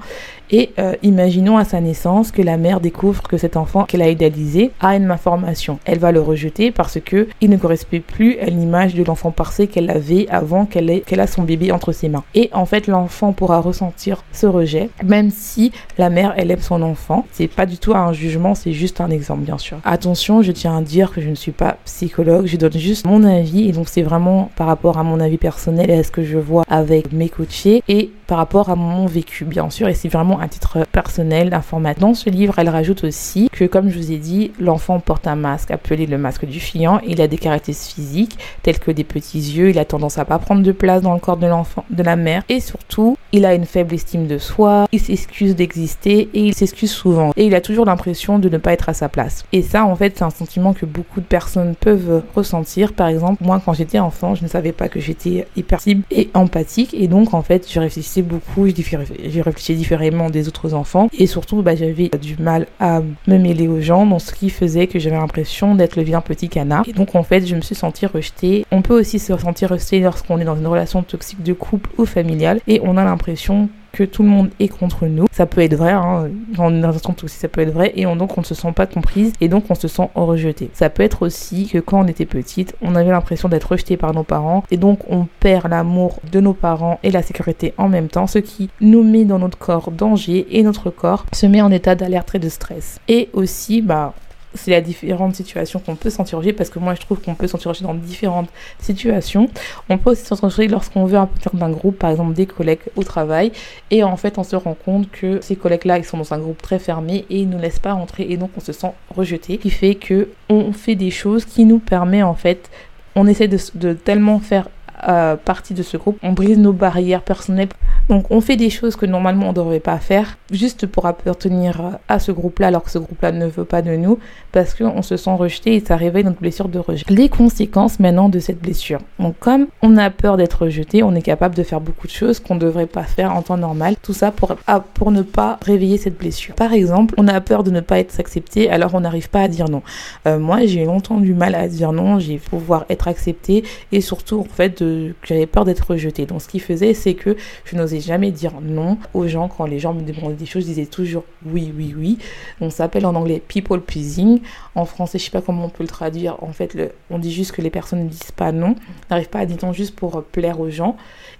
Et 0.51 0.72
euh, 0.80 0.96
imaginons 1.04 1.57
à 1.57 1.63
sa 1.63 1.80
naissance 1.80 2.31
que 2.31 2.42
la 2.42 2.57
mère 2.57 2.80
découvre 2.80 3.24
que 3.24 3.38
cet 3.38 3.57
enfant 3.57 3.86
qu'elle 3.86 4.01
a 4.01 4.10
idéalisé 4.10 4.72
a 4.80 4.96
une 4.96 5.06
malformation. 5.06 5.80
Elle 5.86 6.00
va 6.00 6.12
le 6.12 6.22
rejeter 6.22 6.72
parce 6.72 7.00
que 7.00 7.28
il 7.42 7.50
ne 7.50 7.57
correspond 7.57 8.01
plus 8.06 8.38
à 8.40 8.46
l'image 8.46 8.96
de 8.96 9.04
l'enfant 9.04 9.31
parfait 9.31 9.68
qu'elle 9.68 9.90
avait 9.90 10.28
avant 10.30 10.66
qu'elle 10.66 10.90
ait 10.90 11.00
qu'elle 11.01 11.19
a 11.19 11.28
son 11.28 11.44
bébé 11.44 11.72
entre 11.72 11.92
ses 11.92 12.10
mains. 12.10 12.24
Et 12.36 12.50
en 12.54 12.66
fait, 12.66 12.88
l'enfant 12.88 13.31
pourra 13.31 13.60
ressentir 13.60 14.24
ce 14.31 14.48
rejet, 14.48 14.90
même 15.04 15.30
si 15.31 15.72
la 15.98 16.10
mère 16.10 16.34
elle 16.38 16.52
aime 16.52 16.62
son 16.62 16.81
enfant. 16.81 17.25
C'est 17.31 17.48
pas 17.48 17.66
du 17.66 17.78
tout 17.78 17.94
un 17.94 18.13
jugement, 18.13 18.56
c'est 18.56 18.74
juste 18.74 19.02
un 19.02 19.10
exemple, 19.10 19.42
bien 19.42 19.57
sûr. 19.57 19.78
Attention, 19.86 20.42
je 20.42 20.52
tiens 20.52 20.78
à 20.78 20.81
dire 20.81 21.12
que 21.12 21.22
je 21.22 21.30
ne 21.30 21.36
suis 21.36 21.52
pas 21.52 21.78
psychologue, 21.86 22.45
je 22.45 22.57
donne 22.57 22.74
juste 22.74 23.06
mon 23.06 23.24
avis 23.24 23.69
et 23.69 23.72
donc 23.72 23.88
c'est 23.90 24.02
vraiment 24.02 24.52
par 24.56 24.68
rapport 24.68 24.98
à 24.98 25.04
mon 25.04 25.19
avis 25.19 25.38
personnel 25.38 25.90
et 25.90 25.95
à 25.95 26.04
ce 26.04 26.12
que 26.12 26.24
je 26.24 26.38
vois 26.38 26.63
avec 26.68 27.12
mes 27.12 27.30
coachés 27.30 27.84
et 27.88 28.12
par 28.28 28.38
rapport 28.38 28.69
à 28.69 28.75
mon 28.75 29.07
vécu, 29.07 29.44
bien 29.44 29.72
sûr, 29.72 29.88
et 29.88 29.95
c'est 29.95 30.07
vraiment 30.07 30.38
un 30.39 30.47
titre 30.47 30.86
personnel, 30.91 31.50
d'information. 31.50 31.80
Dans 32.00 32.13
ce 32.13 32.30
livre, 32.30 32.59
elle 32.59 32.69
rajoute 32.69 33.03
aussi 33.03 33.50
que, 33.51 33.65
comme 33.65 33.89
je 33.89 33.97
vous 33.97 34.12
ai 34.12 34.18
dit, 34.18 34.51
l'enfant 34.59 35.00
porte 35.00 35.27
un 35.27 35.36
masque 35.36 35.71
appelé 35.71 36.06
le 36.06 36.18
masque 36.18 36.45
du 36.45 36.59
fiant. 36.59 37.00
Il 37.07 37.21
a 37.21 37.27
des 37.27 37.38
caractéristiques 37.38 37.95
physiques 37.95 38.38
telles 38.63 38.80
que 38.80 38.91
des 38.91 39.03
petits 39.03 39.39
yeux, 39.39 39.69
il 39.69 39.80
a 39.80 39.86
tendance 39.86 40.18
à 40.18 40.25
pas 40.25 40.39
prendre 40.39 40.63
de 40.63 40.71
place 40.71 41.01
dans 41.01 41.13
le 41.13 41.19
corps 41.19 41.38
de 41.38 41.47
l'enfant, 41.47 41.86
de 41.89 42.03
la 42.03 42.15
mère, 42.15 42.44
et 42.50 42.59
surtout, 42.59 43.18
il 43.31 43.45
a 43.45 43.53
une 43.53 43.65
faible 43.65 43.95
estime 43.95 44.27
de 44.27 44.38
soi, 44.38 44.88
il 44.91 45.00
s'excuse 45.00 45.56
d'exister 45.56 46.30
et 46.33 46.42
il 46.42 46.53
s'excuse 46.53 46.92
souvent. 46.92 47.31
Et 47.35 47.45
il 47.45 47.56
a 47.56 47.62
toujours 47.62 47.85
l'impression 47.85 48.39
de 48.39 48.50
ne 48.50 48.57
pas 48.57 48.74
être 48.74 48.89
à 48.89 48.94
sa 48.94 49.09
place. 49.09 49.45
Et 49.53 49.62
ça, 49.62 49.85
en 49.85 49.95
fait, 49.95 50.18
c'est 50.18 50.24
un 50.24 50.30
sentiment 50.30 50.74
que 50.74 50.85
beaucoup 50.85 51.21
de 51.21 51.25
personnes 51.25 51.75
peuvent 51.80 52.24
ressentir. 52.35 52.94
Par 52.94 53.07
exemple, 53.07 53.44
moi, 53.44 53.62
quand 53.63 53.74
j'étais 53.74 54.00
enfant, 54.00 54.35
je 54.35 54.44
ne 54.44 54.50
savais 54.50 54.71
pas 54.71 54.89
que 54.89 55.00
j'étais 55.00 55.47
hypersensible 55.56 56.03
et 56.12 56.30
empathique, 56.33 56.94
et 56.94 57.07
donc, 57.07 57.33
en 57.33 57.42
fait, 57.42 57.68
je 57.71 57.80
réfléchissais 57.80 58.21
beaucoup, 58.21 58.68
j'ai 58.68 59.42
réfléchi 59.42 59.75
différemment 59.75 60.29
des 60.30 60.48
autres 60.48 60.74
enfants 60.74 61.10
et 61.18 61.28
surtout 61.28 61.62
bah, 61.62 61.76
j'avais 61.76 62.10
du 62.22 62.36
mal 62.38 62.68
à 62.80 63.02
me 63.28 63.38
mêler 63.38 63.68
aux 63.68 63.81
gens, 63.81 64.06
donc 64.06 64.22
ce 64.22 64.34
qui 64.34 64.50
faisait 64.50 64.88
que 64.88 65.00
j'avais 65.00 65.18
l'impression 65.18 65.76
d'être 65.76 65.96
le 65.96 66.04
vilain 66.04 66.22
petit 66.22 66.50
canard. 66.50 66.88
Et 66.88 66.94
donc 66.94 67.16
en 67.16 67.24
fait 67.24 67.46
je 67.46 67.56
me 67.56 67.62
suis 67.62 67.76
sentie 67.76 68.06
rejetée. 68.06 68.66
On 68.72 68.81
peut 68.81 69.00
aussi 69.00 69.20
se 69.20 69.36
sentir 69.38 69.70
rejeté 69.70 70.00
lorsqu'on 70.00 70.40
est 70.40 70.46
dans 70.46 70.56
une 70.56 70.68
relation 70.68 71.04
toxique 71.04 71.44
de 71.44 71.54
couple 71.54 71.90
ou 71.98 72.06
familiale 72.06 72.60
et 72.68 72.81
on 72.84 72.98
a 72.98 73.04
l'impression 73.04 73.70
que 73.91 74.03
tout 74.03 74.24
le 74.24 74.30
monde 74.30 74.50
est 74.59 74.68
contre 74.68 75.06
nous. 75.07 75.25
Ça 75.31 75.45
peut 75.45 75.62
être 75.62 75.75
vrai, 75.75 75.91
hein, 75.91 76.30
en 76.57 76.83
instant 76.83 77.15
aussi 77.24 77.38
ça 77.38 77.47
peut 77.47 77.62
être 77.62 77.74
vrai, 77.74 77.94
et 77.95 78.03
donc 78.03 78.38
on 78.38 78.41
ne 78.41 78.45
se 78.45 78.56
sent 78.56 78.71
pas 78.74 78.86
comprise, 78.86 79.33
et 79.41 79.47
donc 79.47 79.65
on 79.69 79.75
se 79.75 79.88
sent 79.88 80.09
rejeté. 80.15 80.69
Ça 80.74 80.89
peut 80.89 81.03
être 81.03 81.24
aussi 81.24 81.68
que 81.68 81.80
quand 81.80 82.03
on 82.03 82.07
était 82.07 82.25
petite, 82.25 82.75
on 82.81 82.95
avait 82.95 83.12
l'impression 83.12 83.50
d'être 83.50 83.71
rejeté 83.71 83.97
par 83.97 84.13
nos 84.13 84.24
parents, 84.24 84.63
et 84.71 84.77
donc 84.77 85.00
on 85.09 85.27
perd 85.39 85.69
l'amour 85.69 86.19
de 86.31 86.39
nos 86.39 86.53
parents 86.53 87.00
et 87.03 87.12
la 87.12 87.21
sécurité 87.21 87.74
en 87.77 87.89
même 87.89 88.07
temps, 88.07 88.27
ce 88.27 88.39
qui 88.39 88.69
nous 88.81 89.03
met 89.03 89.25
dans 89.25 89.39
notre 89.39 89.57
corps 89.57 89.92
danger, 89.92 90.47
et 90.51 90.63
notre 90.63 90.89
corps 90.89 91.25
se 91.33 91.45
met 91.45 91.62
en 91.62 91.71
état 91.71 91.95
d'alerte 91.95 92.35
et 92.35 92.39
de 92.39 92.50
stress. 92.50 93.00
Et 93.07 93.30
aussi, 93.33 93.81
bah, 93.81 94.13
c'est 94.54 94.72
la 94.72 94.81
différente 94.81 95.36
situation 95.36 95.80
qu'on 95.80 95.96
peut 95.96 96.10
s'interroger 96.10 96.54
parce 96.54 96.69
que 96.69 96.80
moi 96.80 96.96
je 96.96 97.01
trouve 97.01 97.22
qu'on 97.22 97.36
peut 97.36 97.48
s'interroger 97.48 97.84
dans 97.84 97.94
différentes 97.94 98.50
situations. 98.80 99.48
On 99.90 99.98
peut 99.98 100.12
aussi 100.12 100.25
s'interroger 100.25 100.68
lorsqu'on 100.68 101.06
veut 101.06 101.18
un 101.18 101.30
d'un 101.54 101.69
groupe, 101.69 101.98
par 101.98 102.10
exemple 102.10 102.34
des 102.34 102.46
collègues 102.46 102.80
au 102.96 103.04
travail, 103.04 103.51
et 103.92 104.04
en 104.04 104.18
fait 104.18 104.38
on 104.38 104.44
se 104.44 104.56
rend 104.56 104.75
compte 104.75 105.10
que 105.12 105.40
ces 105.42 105.56
collègues-là 105.56 105.98
ils 106.00 106.06
sont 106.06 106.18
dans 106.18 106.34
un 106.34 106.40
groupe 106.40 106.62
très 106.62 106.80
fermé 106.80 107.25
et 107.30 107.42
ils 107.42 107.50
nous 107.50 107.60
laissent 107.60 107.80
pas 107.80 107.94
entrer. 107.94 108.28
Et 108.30 108.38
donc 108.38 108.51
on 108.57 108.60
se 108.60 108.74
sent 108.74 108.92
rejeté, 109.16 109.57
qui 109.57 109.69
fait 109.69 109.96
que 109.96 110.30
on 110.50 110.72
fait 110.74 110.95
des 110.95 111.12
choses 111.12 111.45
qui 111.45 111.66
nous 111.66 111.80
permet 111.80 112.24
en 112.24 112.36
fait, 112.36 112.69
on 113.16 113.28
essaie 113.28 113.48
de 113.48 113.94
tellement 113.94 114.40
faire 114.40 114.68
euh, 115.07 115.36
partie 115.36 115.74
de 115.74 115.84
ce 115.84 115.98
groupe, 115.98 116.18
on 116.24 116.34
brise 116.34 116.57
nos 116.57 116.74
barrières 116.74 117.22
personnelles. 117.22 117.69
Donc 118.10 118.25
on 118.31 118.42
fait 118.42 118.56
des 118.56 118.69
choses 118.69 118.96
que 118.96 119.06
normalement 119.06 119.48
on 119.48 119.50
ne 119.50 119.56
devrait 119.56 119.80
pas 119.80 119.98
faire 120.00 120.38
juste 120.51 120.88
pour 120.88 121.06
appartenir 121.06 122.00
à 122.07 122.18
ce 122.18 122.31
groupe-là 122.31 122.68
alors 122.68 122.84
que 122.84 122.90
ce 122.90 122.98
groupe-là 122.98 123.31
ne 123.31 123.46
veut 123.46 123.66
pas 123.66 123.84
de 123.84 123.96
nous 123.96 124.18
parce 124.51 124.74
qu'on 124.74 125.04
se 125.04 125.16
sent 125.16 125.34
rejeté 125.36 125.75
et 125.75 125.80
ça 125.86 125.96
réveille 125.96 126.24
notre 126.24 126.40
blessure 126.40 126.69
de 126.69 126.80
rejet. 126.80 127.06
Les 127.09 127.30
conséquences 127.30 128.00
maintenant 128.00 128.30
de 128.30 128.40
cette 128.40 128.59
blessure. 128.59 129.00
Donc 129.19 129.35
comme 129.40 129.68
on 129.83 129.95
a 129.97 130.09
peur 130.09 130.38
d'être 130.38 130.64
rejeté, 130.64 131.04
on 131.04 131.14
est 131.14 131.21
capable 131.21 131.56
de 131.56 131.64
faire 131.64 131.81
beaucoup 131.81 132.07
de 132.07 132.12
choses 132.12 132.40
qu'on 132.40 132.56
ne 132.56 132.59
devrait 132.59 132.88
pas 132.88 133.04
faire 133.04 133.35
en 133.35 133.44
temps 133.44 133.57
normal. 133.57 133.95
Tout 134.02 134.14
ça 134.14 134.31
pour, 134.31 134.56
ah, 134.66 134.83
pour 134.94 135.12
ne 135.12 135.21
pas 135.21 135.59
réveiller 135.64 135.97
cette 135.97 136.18
blessure. 136.18 136.56
Par 136.56 136.73
exemple, 136.73 137.14
on 137.18 137.28
a 137.28 137.40
peur 137.42 137.64
de 137.64 137.69
ne 137.71 137.81
pas 137.81 138.00
être 138.00 138.19
accepté 138.19 138.69
alors 138.69 138.95
on 138.95 139.02
n'arrive 139.02 139.30
pas 139.30 139.42
à 139.42 139.47
dire 139.47 139.69
non. 139.69 139.83
Euh, 140.28 140.40
moi 140.40 140.66
j'ai 140.66 140.85
longtemps 140.85 141.19
du 141.19 141.33
mal 141.33 141.56
à 141.56 141.68
dire 141.68 141.92
non, 141.92 142.19
j'ai 142.19 142.38
pouvoir 142.38 142.85
être 142.90 143.07
accepté 143.07 143.64
et 143.92 144.02
surtout 144.02 144.40
en 144.40 144.44
fait 144.44 144.81
de 144.81 144.89
j'avais 145.24 145.46
peur 145.46 145.66
d'être 145.66 145.92
rejetée. 145.92 146.26
Donc 146.26 146.42
ce 146.42 146.48
qui 146.48 146.60
faisait, 146.60 146.94
c'est 146.94 147.14
que 147.14 147.36
je 147.66 147.76
n'osais 147.76 148.00
jamais 148.00 148.31
dire 148.31 148.54
non 148.62 148.98
aux 149.14 149.28
gens 149.28 149.48
quand 149.48 149.66
les 149.66 149.80
gens 149.80 149.94
me 149.94 150.02
demandaient 150.02 150.36
des 150.36 150.46
choses, 150.46 150.64
je 150.64 150.68
disais 150.68 150.86
toujours 150.86 151.24
oui, 151.46 151.74
oui, 151.76 151.94
oui. 151.98 152.18
On 152.62 152.69
s'appelle 152.69 153.06
en 153.06 153.16
anglais 153.16 153.42
people 153.46 153.81
pleasing. 153.81 154.42
En 154.76 154.86
français, 154.86 155.19
je 155.19 155.26
sais 155.26 155.31
pas 155.31 155.42
comment 155.42 155.66
on 155.66 155.69
peut 155.69 155.84
le 155.84 155.90
traduire. 155.90 156.42
En 156.44 156.54
fait, 156.54 156.78
on 157.10 157.19
dit 157.19 157.31
juste 157.31 157.52
que 157.52 157.62
les 157.62 157.69
personnes 157.69 158.04
ne 158.04 158.10
disent 158.10 158.31
pas 158.36 158.52
non, 158.52 158.76
n'arrivent 159.10 159.30
pas 159.30 159.40
à 159.40 159.46
dire 159.46 159.58
non 159.64 159.74
juste 159.74 159.96
pour 159.96 160.24
plaire 160.24 160.60
aux 160.60 160.69
gens. 160.69 160.98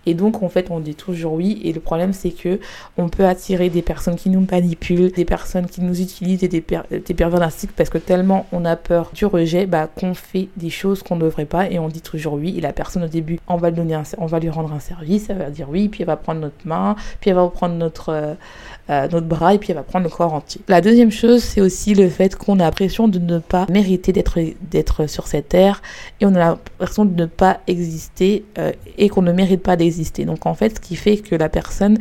Et 0.10 0.16
donc, 0.16 0.42
en 0.42 0.50
fait, 0.50 0.72
on 0.72 0.80
dit 0.80 0.96
toujours 0.96 1.34
oui. 1.34 1.62
Et 1.64 1.72
le 1.72 1.80
problème, 1.80 2.14
c'est 2.14 2.32
que 2.32 2.60
on 2.98 3.10
peut 3.10 3.26
attirer 3.26 3.70
des 3.70 3.84
personnes 3.84 4.16
qui 4.16 4.32
nous 4.32 4.46
manipulent, 4.50 5.12
des 5.12 5.26
personnes 5.26 5.68
qui 5.68 5.82
nous 5.82 6.02
utilisent 6.02 6.44
et 6.44 6.48
des, 6.48 6.64
des 6.90 7.14
pervers 7.14 7.40
narcissiques 7.40 7.76
parce 7.76 7.92
que 7.92 8.00
tellement 8.00 8.48
on 8.52 8.66
a 8.66 8.76
peur 8.76 9.12
du 9.14 9.26
rejet, 9.26 9.68
bah, 9.68 9.88
qu'on 9.88 10.16
fait 10.16 10.48
des 10.58 10.72
choses 10.72 11.04
qu'on 11.04 11.16
ne 11.16 11.22
devrait 11.22 11.46
pas 11.46 11.70
et 11.70 11.78
on 11.78 11.90
dit 11.90 12.02
toujours 12.02 12.34
oui. 12.34 12.56
Et 12.58 12.62
la 12.62 12.74
personne 12.74 13.04
au 13.04 13.08
début, 13.08 13.40
on 13.48 13.58
va, 13.58 13.70
lui 13.70 14.50
rendre 14.50 14.74
un 14.74 14.80
service, 14.80 15.30
elle 15.30 15.38
va 15.38 15.52
dire 15.52 15.68
oui, 15.70 15.90
puis 15.90 16.02
elle 16.02 16.08
va 16.08 16.18
prendre 16.18 16.42
notre 16.42 16.66
main, 16.66 16.96
puis 17.22 17.30
elle 17.30 17.36
va 17.36 17.48
prendre 17.48 17.76
notre, 17.76 18.10
euh, 18.10 18.34
euh, 18.90 19.08
notre 19.10 19.28
bras 19.28 19.54
et 19.54 19.60
puis 19.60 19.70
elle 19.72 19.78
va 19.78 19.84
prendre 19.84 20.06
le 20.06 20.10
corps 20.10 20.34
entier. 20.34 20.62
La 20.68 20.82
deuxième 20.82 21.12
chose, 21.12 21.44
c'est 21.44 21.62
aussi 21.62 21.94
le 21.94 22.10
fait 22.10 22.36
qu'on 22.36 22.60
a 22.60 22.64
l'impression 22.64 23.08
de 23.08 23.20
ne 23.20 23.38
pas 23.38 23.68
mériter 23.70 24.12
d'être 24.12 24.40
d'être 24.72 25.08
sur 25.08 25.28
cette 25.28 25.50
terre 25.50 25.84
et 26.20 26.26
on 26.26 26.34
a 26.36 26.40
l'impression 26.40 27.06
de 27.06 27.16
ne 27.16 27.26
pas 27.26 27.60
exister 27.68 28.46
euh, 28.58 28.72
et 28.98 29.10
qu'on 29.10 29.22
ne 29.22 29.32
mérite 29.32 29.62
pas 29.62 29.76
d'exister. 29.76 29.99
Donc 30.26 30.46
en 30.46 30.54
fait, 30.54 30.76
ce 30.76 30.80
qui 30.80 30.96
fait 30.96 31.18
que 31.18 31.36
la 31.36 31.50
personne, 31.50 31.98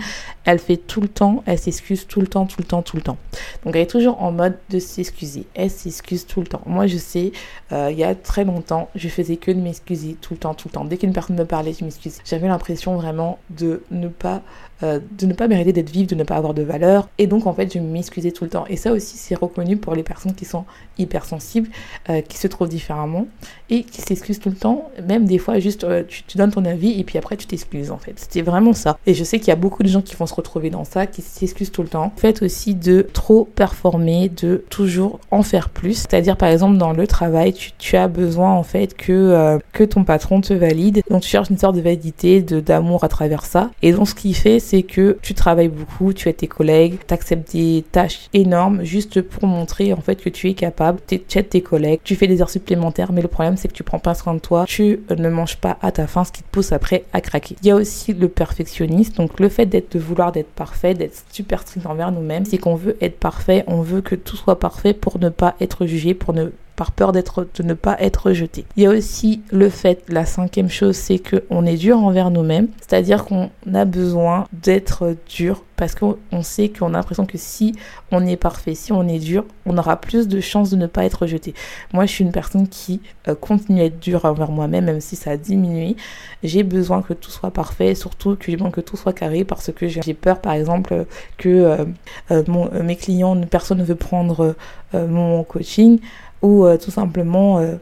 elle 0.49 0.59
fait 0.59 0.79
tout 0.79 1.03
le 1.03 1.09
temps, 1.09 1.43
elle 1.45 1.59
s'excuse 1.59 2.07
tout 2.07 2.23
le 2.23 2.27
temps, 2.27 2.47
tout 2.47 2.57
le 2.61 2.65
temps, 2.65 2.81
tout 2.81 2.97
le 2.97 3.03
temps. 3.03 3.19
Donc 3.67 3.77
elle 3.77 3.83
est 3.83 3.87
toujours 3.87 4.23
en 4.23 4.33
mode 4.33 4.57
de 4.71 4.79
s'excuser. 4.79 5.45
Elle 5.55 5.71
s'excuse 5.71 6.25
tout 6.25 6.41
le 6.41 6.47
temps. 6.47 6.63
Moi, 6.65 6.87
je 6.87 6.97
sais, 6.97 7.33
euh, 7.71 7.91
il 7.93 7.99
y 7.99 8.05
a 8.05 8.15
très 8.15 8.45
longtemps, 8.45 8.89
je 8.95 9.09
faisais 9.09 9.37
que 9.37 9.51
de 9.51 9.61
m'excuser 9.61 10.17
tout 10.19 10.33
le 10.33 10.39
temps, 10.39 10.55
tout 10.55 10.69
le 10.69 10.73
temps. 10.73 10.87
Dès 10.87 10.97
qu'une 10.97 11.13
personne 11.13 11.37
me 11.37 11.45
parlait, 11.45 11.75
je 11.79 11.85
m'excuse. 11.85 12.21
J'avais 12.25 12.49
l'impression 12.49 12.97
vraiment 12.97 13.39
de 13.51 13.83
ne 13.91 14.09
pas 14.09 14.41
euh, 14.85 15.01
de 15.19 15.27
ne 15.27 15.33
pas 15.33 15.49
mériter 15.49 15.73
d'être 15.73 15.91
vive, 15.91 16.07
de 16.07 16.15
ne 16.15 16.23
pas 16.23 16.37
avoir 16.37 16.55
de 16.55 16.63
valeur. 16.63 17.09
Et 17.19 17.27
donc, 17.27 17.49
en 17.49 17.53
fait, 17.53 17.73
je 17.75 17.81
m'excusais 17.81 18.31
tout 18.31 18.45
le 18.45 18.51
temps. 18.51 18.65
Et 18.69 18.77
ça 18.77 18.93
aussi, 18.93 19.17
c'est 19.17 19.35
reconnu 19.35 19.77
pour 19.77 19.97
les 19.97 20.05
personnes 20.05 20.35
qui 20.35 20.45
sont 20.45 20.67
hypersensibles, 20.99 21.69
euh, 22.11 22.21
qui 22.21 22.39
se 22.39 22.47
trouvent 22.47 22.69
différemment 22.69 23.27
et 23.71 23.83
qui 23.83 24.03
s'excusent 24.03 24.39
tout 24.39 24.51
le 24.51 24.55
temps. 24.55 24.89
Même 25.05 25.25
des 25.25 25.39
fois, 25.39 25.59
juste, 25.59 25.83
euh, 25.83 26.05
tu, 26.07 26.39
donnes 26.39 26.53
ton 26.53 26.65
avis 26.65 27.01
et 27.01 27.03
puis 27.03 27.19
après, 27.19 27.37
tu 27.37 27.47
t'excuses, 27.47 27.91
en 27.91 27.99
fait. 27.99 28.13
C'était 28.21 28.43
vraiment 28.43 28.73
ça. 28.73 28.99
Et 29.05 29.15
je 29.15 29.25
sais 29.25 29.41
qu'il 29.41 29.49
y 29.49 29.53
a 29.53 29.57
beaucoup 29.57 29.83
de 29.83 29.89
gens 29.89 30.01
qui 30.01 30.15
vont 30.15 30.27
se 30.27 30.35
retrouver 30.39 30.71
dans 30.71 30.85
ça, 30.85 31.07
qui 31.07 31.23
s'excusent 31.23 31.71
tout 31.71 31.83
le 31.83 31.89
temps. 31.89 32.13
Faites 32.17 32.43
aussi 32.43 32.75
de 32.75 33.07
trop 33.13 33.45
performer, 33.45 34.31
de 34.31 34.65
toujours 34.71 35.21
en 35.31 35.43
faire 35.43 35.69
plus. 35.69 35.95
C'est-à-dire, 35.95 36.37
par 36.37 36.49
exemple, 36.49 36.79
dans 36.79 36.93
le 36.93 37.07
travail, 37.07 37.55
tu, 37.79 37.97
as 37.97 38.09
besoin, 38.09 38.53
en 38.53 38.63
fait, 38.63 38.97
que, 38.97 39.59
que 39.73 39.85
ton 39.85 40.05
patron 40.05 40.41
te 40.41 40.55
valide. 40.55 41.03
Donc, 41.11 41.23
tu 41.23 41.29
cherches 41.29 41.51
une 41.51 41.59
sorte 41.59 41.77
de 41.77 41.81
validité, 41.81 42.41
d'amour 42.41 43.05
à 43.05 43.09
travers 43.09 43.45
ça. 43.45 43.71
Et 43.83 43.93
donc, 43.93 44.09
ce 44.09 44.15
qui 44.15 44.35
fait, 44.35 44.61
c'est 44.61 44.83
que 44.83 45.19
tu 45.23 45.35
travailles 45.35 45.69
beaucoup, 45.69 46.13
tu 46.13 46.29
as 46.29 46.33
tes 46.33 46.47
collègues, 46.47 46.99
tu 47.07 47.15
acceptes 47.15 47.53
des 47.53 47.85
tâches 47.91 48.29
énormes 48.33 48.85
juste 48.85 49.21
pour 49.23 49.47
montrer 49.47 49.93
en 49.93 50.01
fait 50.01 50.17
que 50.17 50.29
tu 50.29 50.49
es 50.49 50.55
capable, 50.55 51.01
tu 51.07 51.17
aides 51.39 51.49
tes 51.49 51.61
collègues, 51.61 52.01
tu 52.05 52.17
fais 52.17 52.27
des 52.27 52.41
heures 52.41 52.51
supplémentaires, 52.51 53.13
mais 53.13 53.23
le 53.23 53.29
problème 53.29 53.57
c'est 53.57 53.69
que 53.69 53.73
tu 53.73 53.83
prends 53.83 53.99
pas 53.99 54.15
soin 54.15 54.35
de 54.35 54.39
toi, 54.39 54.65
tu 54.67 55.01
ne 55.17 55.29
manges 55.29 55.57
pas 55.57 55.79
à 55.83 55.93
ta 55.93 56.07
faim, 56.07 56.25
ce 56.25 56.33
qui 56.33 56.43
te 56.43 56.49
pousse 56.51 56.73
après 56.73 57.05
à 57.13 57.21
craquer. 57.21 57.57
Il 57.63 57.69
y 57.69 57.71
a 57.71 57.77
aussi 57.77 58.13
le 58.13 58.29
perfectionniste, 58.29 59.17
donc 59.17 59.41
le 59.41 59.49
fait 59.49 59.67
d'être 59.67 59.93
de 59.93 59.99
vouloir 59.99 60.28
d'être 60.33 60.51
parfait, 60.51 60.95
d'être 60.95 61.25
super 61.31 61.63
strict 61.63 61.87
envers 61.87 62.13
nous-mêmes, 62.13 62.45
c'est 62.45 62.59
qu'on 62.59 62.75
veut 62.75 62.97
être 63.01 63.19
parfait, 63.19 63.65
on 63.67 63.83
veut 63.83 64.01
que 64.01 64.15
tout 64.15 64.37
soit 64.37 64.59
parfait 64.59 64.95
pour 64.95 65.19
ne 65.19 65.29
pas 65.29 65.55
être 65.61 65.87
jugé, 65.87 66.15
pour 66.15 66.33
ne 66.33 66.51
par 66.79 66.93
peur 66.93 67.11
d'être, 67.11 67.49
de 67.57 67.63
ne 67.65 67.75
pas 67.75 67.97
être 67.99 68.27
rejeté. 68.27 68.65
Il 68.77 68.85
y 68.85 68.87
a 68.87 68.91
aussi 68.91 69.43
le 69.51 69.69
fait, 69.69 70.05
la 70.09 70.25
cinquième 70.25 70.71
chose, 70.71 70.95
c'est 70.95 71.19
qu'on 71.19 71.67
est 71.67 71.77
dur 71.77 71.99
envers 71.99 72.31
nous-mêmes, 72.31 72.69
c'est-à-dire 72.79 73.25
qu'on 73.25 73.51
a 73.75 73.85
besoin 73.85 74.47
d'être 74.53 75.17
dur 75.29 75.65
parce 75.75 75.95
qu'on 75.95 76.43
sait 76.43 76.69
qu'on 76.71 76.89
a 76.89 76.99
l'impression 76.99 77.25
que 77.25 77.39
si 77.39 77.75
on 78.11 78.27
est 78.27 78.37
parfait, 78.37 78.75
si 78.75 78.93
on 78.93 79.07
est 79.07 79.21
dur, 79.21 79.45
on 79.65 79.79
aura 79.79 79.97
plus 79.97 80.27
de 80.27 80.41
chances 80.41 80.71
de 80.71 80.77
ne 80.77 80.87
pas 80.87 81.05
être 81.05 81.23
rejeté. 81.23 81.55
Moi, 81.93 82.05
je 82.05 82.13
suis 82.13 82.25
une 82.25 82.33
personne 82.33 82.67
qui 82.69 83.01
euh, 83.29 83.37
continue 83.37 83.81
à 83.81 83.85
être 83.85 84.01
dure 84.01 84.25
envers 84.25 84.51
moi-même, 84.51 84.87
même 84.87 85.01
si 85.01 85.15
ça 85.15 85.33
a 85.33 85.37
diminué. 85.37 85.97
J'ai 86.43 86.65
besoin 86.65 87.03
que 87.03 87.13
tout 87.13 87.31
soit 87.31 87.53
parfait, 87.53 87.95
surtout 87.95 88.35
que 88.37 88.51
j'ai 88.51 88.57
que 88.57 88.81
tout 88.81 88.97
soit 88.97 89.13
carré 89.13 89.45
parce 89.45 89.73
que 89.73 89.87
j'ai 89.87 90.15
peur, 90.15 90.41
par 90.41 90.53
exemple, 90.53 91.07
que 91.37 91.49
euh, 91.49 91.85
euh, 92.33 92.83
mes 92.83 92.97
clients, 92.97 93.41
personne 93.43 93.79
ne 93.79 93.85
veut 93.85 93.95
prendre 93.95 94.57
mon 94.95 95.45
coaching 95.45 96.01
ou 96.43 96.65
euh, 96.65 96.77
tout 96.77 96.91
simplement 96.91 97.59
euh, 97.59 97.77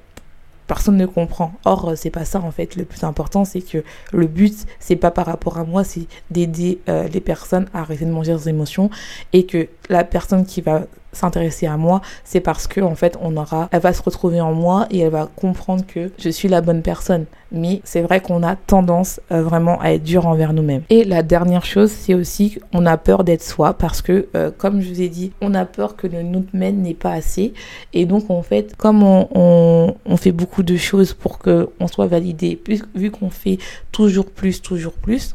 personne 0.67 0.97
ne 0.97 1.07
comprend. 1.07 1.53
Or, 1.65 1.91
euh, 1.91 1.95
c'est 1.97 2.11
pas 2.11 2.25
ça 2.25 2.41
en 2.41 2.51
fait. 2.51 2.77
Le 2.77 2.85
plus 2.85 3.05
important, 3.05 3.45
c'est 3.45 3.61
que 3.61 3.83
le 4.13 4.27
but, 4.27 4.67
c'est 4.81 4.97
pas 4.97 5.11
par 5.11 5.27
rapport 5.27 5.59
à 5.59 5.65
moi, 5.65 5.85
c'est 5.85 6.07
d'aider 6.31 6.81
les 7.13 7.21
personnes 7.21 7.67
à 7.73 7.81
arrêter 7.81 8.05
de 8.05 8.11
manger 8.11 8.33
leurs 8.33 8.49
émotions 8.49 8.91
et 9.33 9.47
que 9.47 9.69
la 9.89 10.05
personne 10.05 10.45
qui 10.45 10.61
va 10.61 10.83
s'intéresser 11.13 11.67
à 11.67 11.77
moi, 11.77 12.01
c'est 12.25 12.41
parce 12.41 12.67
que 12.67 12.81
en 12.81 12.95
fait, 12.95 13.17
on 13.21 13.37
aura, 13.37 13.69
elle 13.73 13.81
va 13.81 13.93
se 13.93 14.03
retrouver 14.03 14.41
en 14.41 14.53
moi 14.53 14.87
et 14.91 15.01
elle 15.01 15.11
va 15.11 15.29
comprendre 15.35 15.85
que 15.87 16.11
je 16.19 16.29
suis 16.29 16.49
la 16.49 16.61
bonne 16.61 16.83
personne. 16.83 17.27
Mais 17.53 17.81
c'est 17.85 18.03
vrai 18.03 18.21
qu'on 18.21 18.43
a 18.43 18.57
tendance 18.57 19.21
euh, 19.31 19.43
vraiment 19.43 19.81
à 19.81 19.93
être 19.93 20.03
dur 20.03 20.27
envers 20.27 20.53
nous-mêmes. 20.53 20.83
Et 20.91 21.05
la 21.05 21.23
dernière 21.23 21.65
chose, 21.65 21.91
c'est 21.93 22.15
aussi 22.15 22.59
qu'on 22.73 22.87
a 22.87 22.97
peur 22.97 23.23
d'être 23.23 23.43
soi 23.43 23.75
parce 23.75 24.03
que, 24.03 24.27
euh, 24.35 24.51
comme 24.57 24.81
je 24.81 24.89
vous 24.89 25.01
ai 25.01 25.09
dit, 25.09 25.33
on 25.41 25.55
a 25.55 25.65
peur 25.65 25.95
que 25.97 26.09
le 26.09 26.23
notre 26.23 26.49
n'est 26.55 26.95
pas 26.95 27.13
assez. 27.13 27.55
Et 27.93 28.05
donc, 28.05 28.31
en 28.31 28.43
fait, 28.43 28.75
comme 28.77 29.03
on, 29.03 29.29
on, 29.35 29.95
on 30.05 30.17
fait 30.17 30.33
beaucoup 30.33 30.65
de 30.65 30.77
choses 30.77 31.15
pour 31.15 31.39
que 31.39 31.71
on 31.79 31.87
soit 31.87 32.07
validé, 32.07 32.61
vu 32.95 33.11
qu'on 33.11 33.31
fait 33.31 33.59
toujours 33.93 34.27
plus, 34.27 34.61
toujours 34.61 34.93
plus, 34.93 35.35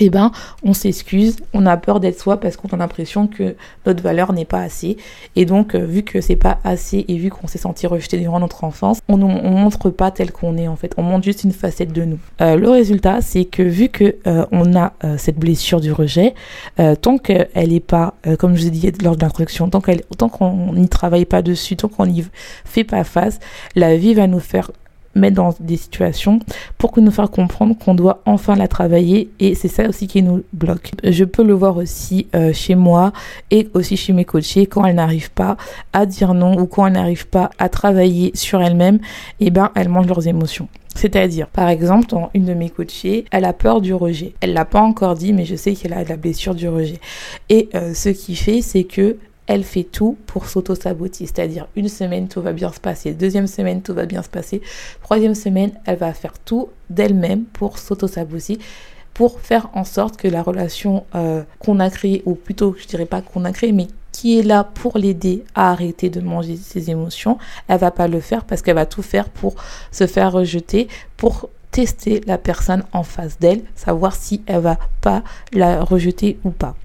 eh 0.00 0.10
ben, 0.10 0.30
on 0.62 0.72
s'excuse, 0.72 1.36
on 1.52 1.66
a 1.66 1.76
peur 1.76 2.00
d'être 2.00 2.18
soi 2.20 2.38
parce 2.38 2.56
qu'on 2.56 2.68
a 2.68 2.76
l'impression 2.76 3.26
que 3.26 3.56
notre 3.86 4.02
valeur 4.02 4.32
n'est 4.32 4.44
pas 4.44 4.60
assez. 4.60 4.96
Et 5.36 5.44
donc, 5.44 5.74
euh, 5.74 5.84
vu 5.84 6.02
que 6.02 6.20
c'est 6.20 6.36
pas 6.36 6.58
assez 6.64 7.04
et 7.08 7.16
vu 7.16 7.30
qu'on 7.30 7.46
s'est 7.46 7.58
senti 7.58 7.86
rejeté 7.86 8.18
durant 8.18 8.40
notre 8.40 8.64
enfance, 8.64 9.00
on, 9.08 9.20
on 9.22 9.50
montre 9.50 9.90
pas 9.90 10.10
tel 10.10 10.32
qu'on 10.32 10.56
est 10.56 10.68
en 10.68 10.76
fait. 10.76 10.92
On 10.96 11.02
montre 11.02 11.24
juste 11.24 11.44
une 11.44 11.52
facette 11.52 11.92
de 11.92 12.04
nous. 12.04 12.18
Euh, 12.40 12.56
le 12.56 12.70
résultat, 12.70 13.20
c'est 13.20 13.44
que 13.44 13.62
vu 13.62 13.88
que 13.88 14.16
euh, 14.26 14.46
on 14.52 14.76
a 14.76 14.92
cette 15.16 15.38
blessure 15.38 15.80
du 15.80 15.92
rejet, 15.92 16.34
tant 17.00 17.18
qu'elle 17.18 17.48
est 17.54 17.84
pas, 17.84 18.14
comme 18.38 18.56
je 18.56 18.62
vous 18.62 18.66
ai 18.68 18.70
dit 18.70 18.92
lors 19.02 19.16
de 19.16 19.22
l'introduction, 19.22 19.68
tant 19.70 19.80
qu'on 19.80 20.72
n'y 20.72 20.88
travaille 20.88 21.24
pas 21.24 21.42
dessus, 21.42 21.76
tant 21.76 21.88
qu'on 21.88 22.06
n'y 22.06 22.24
fait 22.64 22.84
pas 22.84 23.04
face, 23.04 23.38
la 23.74 23.96
vie 23.96 24.14
va 24.14 24.26
nous 24.26 24.40
faire 24.40 24.70
mettre 25.18 25.36
dans 25.36 25.54
des 25.60 25.76
situations 25.76 26.40
pour 26.78 26.98
nous 26.98 27.10
faire 27.10 27.30
comprendre 27.30 27.76
qu'on 27.76 27.94
doit 27.94 28.22
enfin 28.26 28.56
la 28.56 28.68
travailler 28.68 29.30
et 29.40 29.54
c'est 29.54 29.68
ça 29.68 29.88
aussi 29.88 30.06
qui 30.06 30.22
nous 30.22 30.42
bloque. 30.52 30.92
Je 31.04 31.24
peux 31.24 31.42
le 31.44 31.54
voir 31.54 31.76
aussi 31.76 32.26
euh, 32.34 32.52
chez 32.52 32.74
moi 32.74 33.12
et 33.50 33.68
aussi 33.74 33.96
chez 33.96 34.12
mes 34.12 34.24
coachés 34.24 34.66
quand 34.66 34.84
elles 34.84 34.96
n'arrivent 34.96 35.32
pas 35.32 35.56
à 35.92 36.06
dire 36.06 36.34
non 36.34 36.58
ou 36.58 36.66
quand 36.66 36.86
elles 36.86 36.94
n'arrivent 36.94 37.28
pas 37.28 37.50
à 37.58 37.68
travailler 37.68 38.32
sur 38.34 38.62
elles-mêmes, 38.62 39.00
et 39.40 39.46
eh 39.46 39.50
ben 39.50 39.70
elles 39.74 39.88
mangent 39.88 40.08
leurs 40.08 40.26
émotions. 40.26 40.68
C'est-à-dire, 40.94 41.46
par 41.46 41.68
exemple, 41.68 42.08
dans 42.08 42.28
une 42.34 42.44
de 42.44 42.54
mes 42.54 42.70
coachées, 42.70 43.24
elle 43.30 43.44
a 43.44 43.52
peur 43.52 43.80
du 43.80 43.94
rejet. 43.94 44.34
Elle 44.40 44.52
l'a 44.52 44.64
pas 44.64 44.80
encore 44.80 45.14
dit, 45.14 45.32
mais 45.32 45.44
je 45.44 45.54
sais 45.54 45.74
qu'elle 45.74 45.92
a 45.92 46.02
la 46.02 46.16
blessure 46.16 46.56
du 46.56 46.68
rejet. 46.68 46.98
Et 47.48 47.68
euh, 47.76 47.94
ce 47.94 48.08
qui 48.08 48.34
fait, 48.34 48.62
c'est 48.62 48.82
que 48.82 49.16
elle 49.48 49.64
fait 49.64 49.82
tout 49.82 50.16
pour 50.26 50.46
s'auto-saboter. 50.46 51.26
C'est-à-dire, 51.26 51.66
une 51.74 51.88
semaine, 51.88 52.28
tout 52.28 52.40
va 52.40 52.52
bien 52.52 52.70
se 52.70 52.78
passer. 52.78 53.12
Deuxième 53.12 53.48
semaine, 53.48 53.82
tout 53.82 53.94
va 53.94 54.06
bien 54.06 54.22
se 54.22 54.28
passer. 54.28 54.62
Troisième 55.02 55.34
semaine, 55.34 55.72
elle 55.86 55.96
va 55.96 56.12
faire 56.12 56.34
tout 56.38 56.68
d'elle-même 56.90 57.44
pour 57.44 57.78
s'auto-saboter 57.78 58.58
pour 59.14 59.40
faire 59.40 59.68
en 59.74 59.82
sorte 59.82 60.16
que 60.16 60.28
la 60.28 60.44
relation 60.44 61.04
euh, 61.16 61.42
qu'on 61.58 61.80
a 61.80 61.90
créée, 61.90 62.22
ou 62.24 62.36
plutôt 62.36 62.76
je 62.78 62.86
dirais 62.86 63.04
pas 63.04 63.20
qu'on 63.20 63.44
a 63.44 63.50
créée, 63.50 63.72
mais 63.72 63.88
qui 64.12 64.38
est 64.38 64.44
là 64.44 64.62
pour 64.62 64.96
l'aider 64.96 65.42
à 65.56 65.72
arrêter 65.72 66.08
de 66.08 66.20
manger 66.20 66.56
ses 66.56 66.88
émotions, 66.88 67.36
elle 67.66 67.78
va 67.78 67.90
pas 67.90 68.06
le 68.06 68.20
faire 68.20 68.44
parce 68.44 68.62
qu'elle 68.62 68.76
va 68.76 68.86
tout 68.86 69.02
faire 69.02 69.28
pour 69.28 69.56
se 69.90 70.06
faire 70.06 70.30
rejeter, 70.30 70.86
pour 71.16 71.48
tester 71.72 72.20
la 72.26 72.38
personne 72.38 72.84
en 72.92 73.02
face 73.02 73.40
d'elle, 73.40 73.62
savoir 73.74 74.14
si 74.14 74.42
elle 74.46 74.60
va 74.60 74.78
pas 75.00 75.24
la 75.52 75.82
rejeter 75.82 76.38
ou 76.44 76.50
pas. 76.50 76.76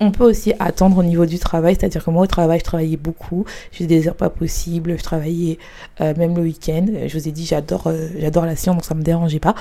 On 0.00 0.10
peut 0.10 0.24
aussi 0.24 0.52
attendre 0.58 0.98
au 0.98 1.02
niveau 1.04 1.24
du 1.24 1.38
travail, 1.38 1.76
c'est-à-dire 1.78 2.04
que 2.04 2.10
moi 2.10 2.24
au 2.24 2.26
travail, 2.26 2.58
je 2.58 2.64
travaillais 2.64 2.96
beaucoup, 2.96 3.44
je 3.70 3.78
faisais 3.78 3.86
des 3.86 4.08
heures 4.08 4.16
pas 4.16 4.28
possibles, 4.28 4.98
je 4.98 5.02
travaillais 5.02 5.58
euh, 6.00 6.14
même 6.16 6.34
le 6.34 6.42
week-end. 6.42 6.86
Je 7.06 7.16
vous 7.16 7.28
ai 7.28 7.30
dit, 7.32 7.46
j'adore, 7.46 7.86
euh, 7.86 8.08
j'adore 8.18 8.44
la 8.44 8.56
science, 8.56 8.74
donc 8.74 8.84
ça 8.84 8.94
me 8.94 9.02
dérangeait 9.02 9.38
pas. 9.38 9.54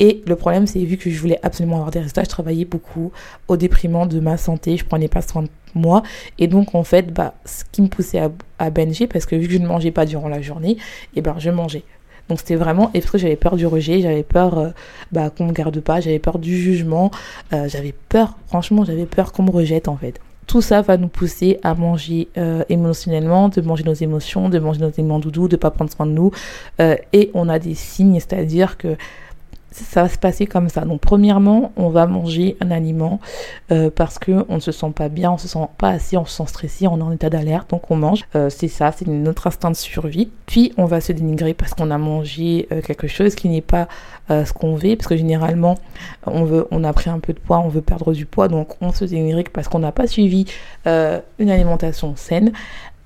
Et 0.00 0.22
le 0.26 0.36
problème, 0.36 0.66
c'est 0.66 0.82
vu 0.84 0.96
que 0.96 1.10
je 1.10 1.20
voulais 1.20 1.38
absolument 1.42 1.76
avoir 1.76 1.90
des 1.90 1.98
résultats, 1.98 2.24
je 2.24 2.30
travaillais 2.30 2.64
beaucoup 2.64 3.12
au 3.48 3.56
déprimant 3.58 4.06
de 4.06 4.20
ma 4.20 4.38
santé, 4.38 4.78
je 4.78 4.86
prenais 4.86 5.08
pas 5.08 5.20
soin 5.20 5.42
de 5.42 5.48
moi. 5.74 6.02
Et 6.38 6.46
donc, 6.46 6.74
en 6.74 6.84
fait, 6.84 7.12
bah, 7.12 7.34
ce 7.44 7.64
qui 7.70 7.82
me 7.82 7.88
poussait 7.88 8.18
à, 8.18 8.30
à 8.58 8.70
parce 8.70 9.26
que 9.26 9.36
vu 9.36 9.48
que 9.48 9.52
je 9.52 9.58
ne 9.58 9.66
mangeais 9.66 9.90
pas 9.90 10.06
durant 10.06 10.28
la 10.28 10.40
journée, 10.40 10.72
et 10.72 10.78
eh 11.16 11.20
ben, 11.20 11.34
je 11.38 11.50
mangeais. 11.50 11.82
Donc 12.28 12.38
c'était 12.38 12.56
vraiment 12.56 12.90
et 12.94 13.00
parce 13.00 13.10
que 13.10 13.18
j'avais 13.18 13.36
peur 13.36 13.56
du 13.56 13.66
rejet, 13.66 14.00
j'avais 14.00 14.22
peur 14.22 14.58
euh, 14.58 14.68
bah, 15.12 15.30
qu'on 15.30 15.46
me 15.46 15.52
garde 15.52 15.78
pas, 15.80 16.00
j'avais 16.00 16.18
peur 16.18 16.38
du 16.38 16.56
jugement, 16.56 17.10
euh, 17.52 17.68
j'avais 17.68 17.94
peur, 18.08 18.38
franchement 18.46 18.84
j'avais 18.84 19.06
peur 19.06 19.32
qu'on 19.32 19.42
me 19.42 19.50
rejette 19.50 19.88
en 19.88 19.96
fait. 19.96 20.20
Tout 20.46 20.60
ça 20.60 20.82
va 20.82 20.98
nous 20.98 21.08
pousser 21.08 21.58
à 21.62 21.74
manger 21.74 22.28
euh, 22.36 22.64
émotionnellement, 22.68 23.48
de 23.48 23.60
manger 23.62 23.84
nos 23.84 23.94
émotions, 23.94 24.48
de 24.48 24.58
manger 24.58 24.80
nos 24.80 24.90
éléments 24.90 25.18
doudous, 25.18 25.48
de 25.48 25.56
pas 25.56 25.70
prendre 25.70 25.90
soin 25.90 26.06
de 26.06 26.12
nous. 26.12 26.30
et 26.78 27.30
on 27.34 27.48
a 27.48 27.58
des 27.58 27.74
signes, 27.74 28.20
c'est-à-dire 28.20 28.76
que 28.76 28.96
ça 29.74 30.02
va 30.02 30.08
se 30.08 30.18
passer 30.18 30.46
comme 30.46 30.68
ça. 30.68 30.82
Donc 30.82 31.00
premièrement, 31.00 31.72
on 31.76 31.88
va 31.88 32.06
manger 32.06 32.56
un 32.60 32.70
aliment 32.70 33.20
euh, 33.72 33.90
parce 33.94 34.18
que 34.18 34.44
on 34.48 34.56
ne 34.56 34.60
se 34.60 34.72
sent 34.72 34.92
pas 34.94 35.08
bien, 35.08 35.32
on 35.32 35.38
se 35.38 35.48
sent 35.48 35.66
pas 35.78 35.88
assez, 35.88 36.16
on 36.16 36.24
se 36.24 36.36
sent 36.36 36.46
stressé, 36.46 36.86
on 36.86 36.98
est 36.98 37.02
en 37.02 37.10
état 37.10 37.28
d'alerte, 37.28 37.70
donc 37.70 37.90
on 37.90 37.96
mange. 37.96 38.24
Euh, 38.36 38.50
c'est 38.50 38.68
ça, 38.68 38.92
c'est 38.92 39.08
notre 39.08 39.48
instinct 39.48 39.70
de 39.70 39.76
survie. 39.76 40.30
Puis 40.46 40.72
on 40.76 40.84
va 40.84 41.00
se 41.00 41.12
dénigrer 41.12 41.54
parce 41.54 41.74
qu'on 41.74 41.90
a 41.90 41.98
mangé 41.98 42.68
euh, 42.70 42.82
quelque 42.82 43.08
chose 43.08 43.34
qui 43.34 43.48
n'est 43.48 43.60
pas 43.60 43.88
ce 44.30 44.54
qu'on 44.54 44.74
veut, 44.74 44.96
parce 44.96 45.06
que 45.06 45.18
généralement 45.18 45.74
on 46.24 46.44
veut, 46.44 46.66
on 46.70 46.82
a 46.82 46.94
pris 46.94 47.10
un 47.10 47.18
peu 47.18 47.34
de 47.34 47.38
poids, 47.38 47.58
on 47.58 47.68
veut 47.68 47.82
perdre 47.82 48.14
du 48.14 48.24
poids, 48.24 48.48
donc 48.48 48.70
on 48.80 48.90
se 48.90 49.04
dénigre 49.04 49.50
parce 49.52 49.68
qu'on 49.68 49.80
n'a 49.80 49.92
pas 49.92 50.06
suivi 50.06 50.46
une 50.86 51.50
alimentation 51.50 52.14
saine. 52.16 52.52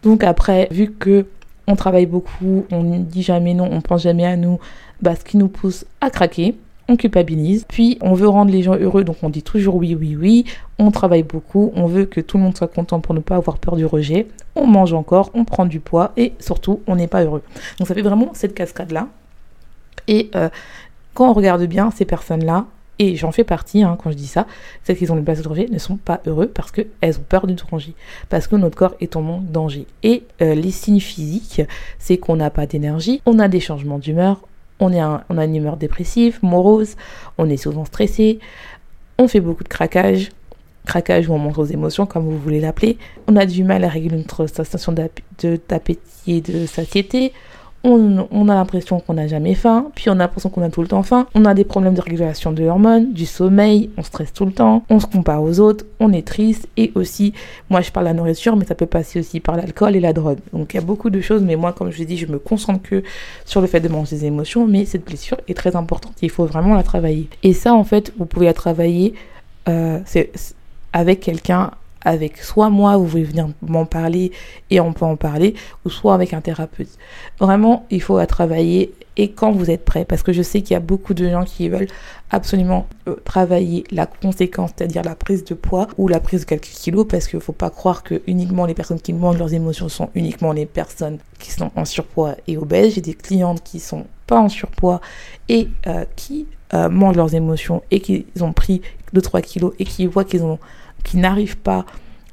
Donc 0.04 0.22
après, 0.22 0.68
vu 0.70 0.92
que 0.92 1.26
on 1.68 1.76
travaille 1.76 2.06
beaucoup, 2.06 2.64
on 2.72 2.82
ne 2.82 2.98
dit 2.98 3.22
jamais 3.22 3.52
non, 3.54 3.68
on 3.70 3.82
pense 3.82 4.02
jamais 4.02 4.24
à 4.24 4.36
nous, 4.36 4.58
bah, 5.02 5.14
ce 5.14 5.22
qui 5.22 5.36
nous 5.36 5.48
pousse 5.48 5.84
à 6.00 6.10
craquer. 6.10 6.56
On 6.90 6.96
culpabilise, 6.96 7.66
puis 7.68 7.98
on 8.00 8.14
veut 8.14 8.26
rendre 8.26 8.50
les 8.50 8.62
gens 8.62 8.74
heureux, 8.74 9.04
donc 9.04 9.16
on 9.22 9.28
dit 9.28 9.42
toujours 9.42 9.74
oui, 9.74 9.94
oui, 9.94 10.16
oui. 10.16 10.46
On 10.78 10.90
travaille 10.90 11.22
beaucoup, 11.22 11.70
on 11.76 11.86
veut 11.86 12.06
que 12.06 12.22
tout 12.22 12.38
le 12.38 12.44
monde 12.44 12.56
soit 12.56 12.68
content 12.68 13.00
pour 13.00 13.14
ne 13.14 13.20
pas 13.20 13.36
avoir 13.36 13.58
peur 13.58 13.76
du 13.76 13.84
rejet. 13.84 14.26
On 14.56 14.66
mange 14.66 14.94
encore, 14.94 15.30
on 15.34 15.44
prend 15.44 15.66
du 15.66 15.80
poids 15.80 16.12
et 16.16 16.32
surtout, 16.40 16.80
on 16.86 16.96
n'est 16.96 17.06
pas 17.06 17.22
heureux. 17.22 17.42
Donc 17.78 17.86
ça 17.86 17.94
fait 17.94 18.00
vraiment 18.00 18.30
cette 18.32 18.54
cascade-là. 18.54 19.08
Et 20.06 20.30
euh, 20.34 20.48
quand 21.12 21.28
on 21.28 21.34
regarde 21.34 21.62
bien 21.64 21.90
ces 21.90 22.06
personnes-là, 22.06 22.64
et 22.98 23.16
j'en 23.16 23.32
fais 23.32 23.44
partie 23.44 23.82
hein, 23.82 23.96
quand 24.02 24.10
je 24.10 24.16
dis 24.16 24.26
ça, 24.26 24.46
celles 24.84 24.96
qui 24.96 25.10
ont 25.10 25.16
une 25.16 25.24
place 25.24 25.38
de 25.38 25.44
danger 25.44 25.68
ne 25.70 25.78
sont 25.78 25.96
pas 25.96 26.20
heureux 26.26 26.48
parce 26.48 26.72
qu'elles 26.72 27.18
ont 27.18 27.24
peur 27.28 27.46
du 27.46 27.54
danger, 27.54 27.94
parce 28.28 28.46
que 28.46 28.56
notre 28.56 28.76
corps 28.76 28.94
est 29.00 29.16
en 29.16 29.22
manque 29.22 29.50
danger. 29.50 29.86
Et 30.02 30.24
euh, 30.42 30.54
les 30.54 30.70
signes 30.70 31.00
physiques, 31.00 31.62
c'est 31.98 32.18
qu'on 32.18 32.36
n'a 32.36 32.50
pas 32.50 32.66
d'énergie, 32.66 33.22
on 33.26 33.38
a 33.38 33.48
des 33.48 33.60
changements 33.60 33.98
d'humeur, 33.98 34.40
on, 34.80 34.92
on 35.28 35.38
a 35.38 35.44
une 35.44 35.56
humeur 35.56 35.76
dépressive, 35.76 36.38
morose, 36.42 36.96
on 37.36 37.48
est 37.48 37.56
souvent 37.56 37.84
stressé, 37.84 38.38
On 39.18 39.28
fait 39.28 39.40
beaucoup 39.40 39.64
de 39.64 39.68
craquage, 39.68 40.30
craquage 40.86 41.28
ou 41.28 41.34
on 41.34 41.38
montre 41.38 41.60
aux 41.60 41.66
émotions, 41.66 42.06
comme 42.06 42.24
vous 42.24 42.38
voulez 42.38 42.60
l'appeler. 42.60 42.98
On 43.26 43.36
a 43.36 43.46
du 43.46 43.62
mal 43.64 43.84
à 43.84 43.88
réguler 43.88 44.16
notre 44.16 44.46
sensation 44.46 44.92
d'appétit 44.92 46.00
et 46.26 46.40
de 46.40 46.66
satiété 46.66 47.32
on, 47.84 48.48
a 48.48 48.54
l'impression 48.54 49.00
qu'on 49.00 49.14
n'a 49.14 49.26
jamais 49.26 49.54
faim, 49.54 49.90
puis 49.94 50.10
on 50.10 50.12
a 50.12 50.16
l'impression 50.16 50.50
qu'on 50.50 50.62
a 50.62 50.70
tout 50.70 50.82
le 50.82 50.88
temps 50.88 51.02
faim. 51.02 51.26
On 51.34 51.44
a 51.44 51.54
des 51.54 51.64
problèmes 51.64 51.94
de 51.94 52.00
régulation 52.00 52.52
de 52.52 52.64
hormones, 52.64 53.12
du 53.12 53.26
sommeil, 53.26 53.90
on 53.96 54.02
stresse 54.02 54.32
tout 54.32 54.44
le 54.44 54.52
temps, 54.52 54.84
on 54.90 55.00
se 55.00 55.06
compare 55.06 55.42
aux 55.42 55.60
autres, 55.60 55.84
on 56.00 56.12
est 56.12 56.26
triste 56.26 56.68
et 56.76 56.92
aussi, 56.94 57.32
moi 57.70 57.80
je 57.80 57.90
parle 57.90 58.06
de 58.06 58.10
la 58.10 58.14
nourriture, 58.14 58.56
mais 58.56 58.64
ça 58.64 58.74
peut 58.74 58.86
passer 58.86 59.20
aussi 59.20 59.40
par 59.40 59.56
l'alcool 59.56 59.96
et 59.96 60.00
la 60.00 60.12
drogue. 60.12 60.38
Donc 60.52 60.74
il 60.74 60.76
y 60.76 60.80
a 60.80 60.82
beaucoup 60.82 61.10
de 61.10 61.20
choses, 61.20 61.42
mais 61.42 61.56
moi 61.56 61.72
comme 61.72 61.90
je 61.90 61.98
l'ai 61.98 62.06
dit, 62.06 62.16
je 62.16 62.26
me 62.26 62.38
concentre 62.38 62.82
que 62.82 63.02
sur 63.44 63.60
le 63.60 63.66
fait 63.66 63.80
de 63.80 63.88
manger 63.88 64.16
des 64.16 64.24
émotions, 64.26 64.66
mais 64.66 64.84
cette 64.84 65.04
blessure 65.04 65.38
est 65.46 65.54
très 65.54 65.76
importante, 65.76 66.14
il 66.22 66.30
faut 66.30 66.46
vraiment 66.46 66.74
la 66.74 66.82
travailler. 66.82 67.28
Et 67.42 67.52
ça 67.52 67.74
en 67.74 67.84
fait, 67.84 68.12
vous 68.18 68.26
pouvez 68.26 68.46
la 68.46 68.54
travailler 68.54 69.14
euh, 69.68 70.00
avec 70.92 71.20
quelqu'un 71.20 71.70
avec 72.04 72.38
soit 72.38 72.70
moi, 72.70 72.96
vous 72.96 73.06
voulez 73.06 73.24
venir 73.24 73.48
m'en 73.62 73.84
parler 73.84 74.32
et 74.70 74.80
on 74.80 74.92
peut 74.92 75.04
en 75.04 75.16
parler, 75.16 75.54
ou 75.84 75.90
soit 75.90 76.14
avec 76.14 76.32
un 76.32 76.40
thérapeute. 76.40 76.90
Vraiment, 77.38 77.86
il 77.90 78.00
faut 78.02 78.18
la 78.18 78.26
travailler 78.26 78.92
et 79.18 79.32
quand 79.32 79.50
vous 79.50 79.68
êtes 79.68 79.84
prêt, 79.84 80.04
parce 80.04 80.22
que 80.22 80.32
je 80.32 80.42
sais 80.42 80.62
qu'il 80.62 80.74
y 80.74 80.76
a 80.76 80.80
beaucoup 80.80 81.12
de 81.12 81.28
gens 81.28 81.44
qui 81.44 81.68
veulent 81.68 81.88
absolument 82.30 82.86
euh, 83.08 83.16
travailler 83.24 83.82
la 83.90 84.06
conséquence, 84.06 84.70
c'est-à-dire 84.76 85.02
la 85.02 85.16
prise 85.16 85.44
de 85.44 85.54
poids 85.54 85.88
ou 85.98 86.06
la 86.06 86.20
prise 86.20 86.42
de 86.42 86.44
quelques 86.46 86.68
kilos, 86.68 87.04
parce 87.08 87.26
qu'il 87.26 87.38
ne 87.38 87.42
faut 87.42 87.52
pas 87.52 87.68
croire 87.68 88.04
que 88.04 88.22
uniquement 88.28 88.64
les 88.64 88.74
personnes 88.74 89.00
qui 89.00 89.12
mangent 89.12 89.38
leurs 89.38 89.52
émotions 89.52 89.88
sont 89.88 90.10
uniquement 90.14 90.52
les 90.52 90.66
personnes 90.66 91.18
qui 91.40 91.50
sont 91.50 91.72
en 91.74 91.84
surpoids 91.84 92.36
et 92.46 92.56
obèses. 92.56 92.94
J'ai 92.94 93.00
des 93.00 93.14
clientes 93.14 93.60
qui 93.64 93.80
sont 93.80 94.06
pas 94.28 94.38
en 94.38 94.48
surpoids 94.48 95.00
et 95.48 95.68
euh, 95.88 96.04
qui 96.14 96.46
euh, 96.72 96.88
mangent 96.88 97.16
leurs 97.16 97.34
émotions 97.34 97.82
et 97.90 97.98
qui 97.98 98.24
ont 98.40 98.52
pris 98.52 98.82
2-3 99.14 99.42
kilos 99.42 99.72
et 99.80 99.84
qui 99.84 100.06
voient 100.06 100.24
qu'ils 100.24 100.44
ont 100.44 100.60
qui 101.04 101.16
n'arrivent 101.16 101.58
pas 101.58 101.84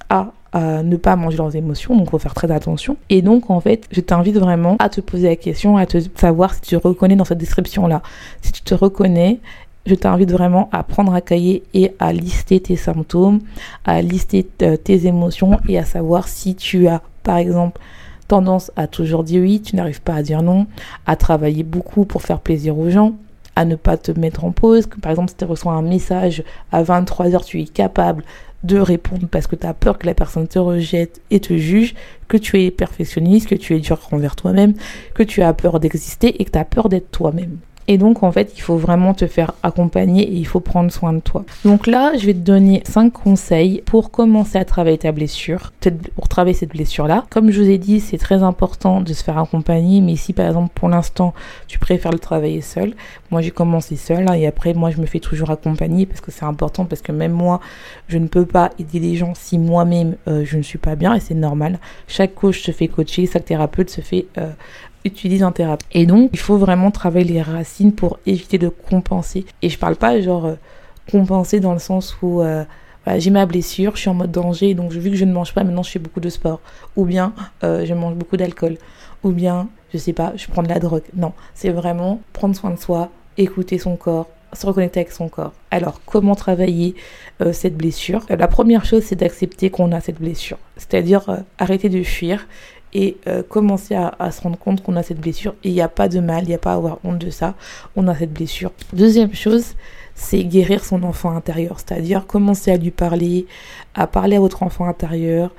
à 0.09 0.31
ne 0.57 0.95
pas 0.95 1.17
manger 1.17 1.35
leurs 1.35 1.53
émotions, 1.57 1.97
donc 1.97 2.11
faut 2.11 2.17
faire 2.17 2.33
très 2.33 2.49
attention. 2.49 2.95
Et 3.09 3.21
donc 3.21 3.49
en 3.49 3.59
fait, 3.59 3.89
je 3.91 3.99
t'invite 3.99 4.37
vraiment 4.37 4.77
à 4.79 4.87
te 4.87 5.01
poser 5.01 5.27
la 5.27 5.35
question, 5.35 5.75
à 5.75 5.85
te 5.85 5.97
savoir 6.15 6.53
si 6.53 6.61
tu 6.61 6.77
te 6.77 6.87
reconnais 6.87 7.17
dans 7.17 7.25
cette 7.25 7.39
description-là. 7.39 8.01
Si 8.41 8.53
tu 8.53 8.61
te 8.61 8.73
reconnais, 8.73 9.39
je 9.85 9.95
t'invite 9.95 10.31
vraiment 10.31 10.69
à 10.71 10.83
prendre 10.83 11.13
un 11.13 11.21
cahier 11.21 11.63
et 11.73 11.93
à 11.99 12.11
lister 12.11 12.59
tes 12.59 12.75
symptômes, 12.75 13.39
à 13.83 14.01
lister 14.01 14.47
euh, 14.61 14.77
tes 14.77 15.05
émotions 15.05 15.59
et 15.67 15.77
à 15.77 15.85
savoir 15.85 16.27
si 16.27 16.55
tu 16.55 16.87
as, 16.87 17.01
par 17.23 17.37
exemple, 17.37 17.79
tendance 18.27 18.71
à 18.75 18.87
toujours 18.87 19.23
dire 19.23 19.41
oui, 19.41 19.61
tu 19.61 19.75
n'arrives 19.75 20.01
pas 20.01 20.15
à 20.15 20.23
dire 20.23 20.41
non, 20.41 20.65
à 21.05 21.15
travailler 21.15 21.63
beaucoup 21.63 22.05
pour 22.05 22.23
faire 22.23 22.39
plaisir 22.39 22.77
aux 22.77 22.89
gens, 22.89 23.13
à 23.55 23.65
ne 23.65 23.75
pas 23.75 23.97
te 23.97 24.11
mettre 24.11 24.43
en 24.43 24.51
pause. 24.51 24.87
Par 25.01 25.11
exemple, 25.11 25.29
si 25.29 25.37
tu 25.37 25.45
reçois 25.45 25.73
un 25.73 25.83
message 25.83 26.43
à 26.71 26.81
23h, 26.83 27.45
tu 27.45 27.61
es 27.61 27.65
capable 27.65 28.23
de 28.65 28.77
répondre 28.77 29.27
parce 29.29 29.47
que 29.47 29.55
tu 29.55 29.67
as 29.67 29.73
peur 29.73 29.97
que 29.97 30.05
la 30.05 30.13
personne 30.13 30.47
te 30.47 30.59
rejette 30.59 31.21
et 31.31 31.39
te 31.39 31.57
juge, 31.57 31.95
que 32.27 32.37
tu 32.37 32.61
es 32.61 32.71
perfectionniste, 32.71 33.47
que 33.47 33.55
tu 33.55 33.75
es 33.75 33.79
dur 33.79 33.99
envers 34.11 34.35
toi-même, 34.35 34.73
que 35.13 35.23
tu 35.23 35.41
as 35.41 35.53
peur 35.53 35.79
d'exister 35.79 36.41
et 36.41 36.45
que 36.45 36.51
tu 36.51 36.57
as 36.57 36.65
peur 36.65 36.89
d'être 36.89 37.11
toi-même. 37.11 37.57
Et 37.87 37.97
donc, 37.97 38.23
en 38.23 38.31
fait, 38.31 38.53
il 38.55 38.61
faut 38.61 38.77
vraiment 38.77 39.13
te 39.13 39.27
faire 39.27 39.53
accompagner 39.61 40.23
et 40.23 40.33
il 40.33 40.47
faut 40.47 40.59
prendre 40.59 40.91
soin 40.91 41.13
de 41.13 41.19
toi. 41.19 41.45
Donc 41.63 41.87
là, 41.87 42.13
je 42.17 42.25
vais 42.25 42.33
te 42.33 42.39
donner 42.39 42.81
5 42.85 43.11
conseils 43.11 43.83
pour 43.85 44.11
commencer 44.11 44.57
à 44.57 44.65
travailler 44.65 44.97
ta 44.97 45.11
blessure, 45.11 45.71
pour 46.15 46.27
travailler 46.27 46.55
cette 46.55 46.71
blessure-là. 46.71 47.25
Comme 47.29 47.51
je 47.51 47.61
vous 47.61 47.69
ai 47.69 47.77
dit, 47.77 47.99
c'est 47.99 48.17
très 48.17 48.41
important 48.41 49.01
de 49.01 49.13
se 49.13 49.23
faire 49.23 49.37
accompagner, 49.37 50.01
mais 50.01 50.15
si 50.15 50.33
par 50.33 50.47
exemple, 50.47 50.71
pour 50.73 50.89
l'instant, 50.89 51.33
tu 51.67 51.77
préfères 51.79 52.11
le 52.11 52.19
travailler 52.19 52.61
seul, 52.61 52.93
moi 53.31 53.41
j'ai 53.41 53.51
commencé 53.51 53.95
seul 53.95 54.27
hein, 54.27 54.33
et 54.33 54.47
après, 54.47 54.73
moi 54.73 54.89
je 54.89 54.99
me 54.99 55.05
fais 55.05 55.19
toujours 55.19 55.51
accompagner 55.51 56.05
parce 56.05 56.21
que 56.21 56.31
c'est 56.31 56.45
important, 56.45 56.85
parce 56.85 57.01
que 57.01 57.11
même 57.11 57.31
moi, 57.31 57.59
je 58.07 58.17
ne 58.17 58.27
peux 58.27 58.45
pas 58.45 58.71
aider 58.79 58.99
les 58.99 59.15
gens 59.15 59.33
si 59.35 59.57
moi-même 59.57 60.15
euh, 60.27 60.43
je 60.45 60.57
ne 60.57 60.63
suis 60.63 60.79
pas 60.79 60.95
bien 60.95 61.13
et 61.13 61.19
c'est 61.19 61.35
normal. 61.35 61.79
Chaque 62.07 62.33
coach 62.33 62.61
se 62.61 62.71
fait 62.71 62.87
coacher, 62.87 63.27
chaque 63.31 63.45
thérapeute 63.45 63.89
se 63.89 64.01
fait 64.01 64.25
euh, 64.37 64.51
utilise 65.05 65.43
en 65.43 65.51
thérapie. 65.51 65.85
Et 65.91 66.05
donc, 66.05 66.31
il 66.33 66.39
faut 66.39 66.57
vraiment 66.57 66.91
travailler 66.91 67.33
les 67.33 67.41
racines 67.41 67.93
pour 67.93 68.19
éviter 68.25 68.57
de 68.57 68.67
compenser. 68.69 69.45
Et 69.61 69.69
je 69.69 69.77
parle 69.77 69.95
pas 69.95 70.19
genre 70.19 70.45
euh, 70.45 70.55
compenser 71.09 71.59
dans 71.59 71.73
le 71.73 71.79
sens 71.79 72.17
où 72.21 72.41
euh, 72.41 72.65
j'ai 73.17 73.29
ma 73.29 73.45
blessure, 73.45 73.95
je 73.95 74.01
suis 74.01 74.09
en 74.09 74.15
mode 74.15 74.31
danger, 74.31 74.73
donc 74.73 74.91
vu 74.91 75.11
que 75.11 75.15
je 75.15 75.25
ne 75.25 75.31
mange 75.31 75.53
pas, 75.53 75.63
maintenant 75.63 75.83
je 75.83 75.91
fais 75.91 75.99
beaucoup 75.99 76.19
de 76.19 76.29
sport. 76.29 76.59
Ou 76.95 77.05
bien 77.05 77.33
euh, 77.63 77.85
je 77.85 77.93
mange 77.93 78.15
beaucoup 78.15 78.35
d'alcool. 78.35 78.77
Ou 79.23 79.29
bien, 79.29 79.69
je 79.93 79.97
sais 79.97 80.13
pas, 80.13 80.33
je 80.35 80.47
prends 80.47 80.63
de 80.63 80.69
la 80.69 80.79
drogue. 80.79 81.03
Non, 81.15 81.33
c'est 81.53 81.69
vraiment 81.69 82.19
prendre 82.33 82.55
soin 82.55 82.71
de 82.71 82.79
soi, 82.79 83.09
écouter 83.37 83.77
son 83.77 83.95
corps, 83.95 84.27
se 84.53 84.65
reconnecter 84.65 85.01
avec 85.01 85.11
son 85.11 85.29
corps. 85.29 85.53
Alors, 85.71 85.99
comment 86.05 86.35
travailler 86.35 86.95
cette 87.51 87.75
blessure? 87.75 88.23
La 88.29 88.47
première 88.47 88.85
chose, 88.85 89.03
c'est 89.03 89.15
d'accepter 89.15 89.69
qu'on 89.71 89.91
a 89.91 89.99
cette 89.99 90.19
blessure. 90.19 90.57
C'est-à-dire 90.77 91.43
arrêter 91.57 91.89
de 91.89 92.03
fuir 92.03 92.47
et 92.95 93.17
euh, 93.27 93.43
commencer 93.43 93.93
à, 93.93 94.31
se 94.31 94.41
rendre 94.41 94.57
compte 94.57 94.81
qu'on 94.81 94.95
a 94.95 95.03
cette 95.03 95.19
blessure. 95.19 95.53
Et 95.65 95.69
il 95.69 95.73
n'y 95.73 95.81
a 95.81 95.89
pas 95.89 96.07
de 96.07 96.21
mal, 96.21 96.45
il 96.45 96.47
n'y 96.47 96.55
a 96.55 96.57
pas 96.57 96.71
à 96.71 96.75
avoir 96.75 96.97
honte 97.03 97.19
de 97.19 97.29
ça. 97.29 97.53
On 97.97 98.07
a 98.07 98.15
cette 98.15 98.31
blessure. 98.31 98.71
Deuxième 98.93 99.35
chose, 99.35 99.75
c'est 100.15 100.45
guérir 100.45 100.83
son 100.83 101.03
enfant 101.03 101.35
intérieur, 101.35 101.77
c'est-à-dire 101.77 102.25
commencer 102.25 102.71
à 102.71 102.77
lui 102.77 102.91
parler, 102.91 103.47
à 103.95 104.07
parler 104.07 104.37
à 104.37 104.39
votre 104.39 104.63
enfant 104.63 104.85
intérieur, 104.85 105.51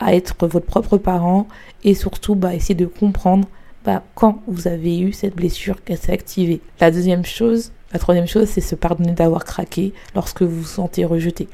à 0.00 0.14
être 0.14 0.46
votre 0.46 0.66
propre 0.66 0.98
parent 0.98 1.48
et 1.82 1.94
surtout 1.94 2.34
bah, 2.34 2.54
essayer 2.54 2.74
de 2.74 2.84
comprendre 2.84 3.48
bah, 3.86 4.02
quand 4.14 4.42
vous 4.46 4.68
avez 4.68 5.00
eu 5.00 5.14
cette 5.14 5.34
blessure 5.34 5.82
qu'elle 5.82 5.96
s'est 5.96 6.12
activée. 6.12 6.60
La 6.78 6.90
deuxième 6.90 7.24
chose, 7.24 7.72
la 7.94 8.00
troisième 8.00 8.28
chose, 8.28 8.48
c'est 8.48 8.60
se 8.60 8.74
pardonner 8.74 9.12
d'avoir 9.12 9.46
craqué 9.46 9.94
lorsque 10.14 10.42
vous 10.42 10.60
vous 10.60 10.66
sentez 10.66 11.06
rejeté. 11.06 11.48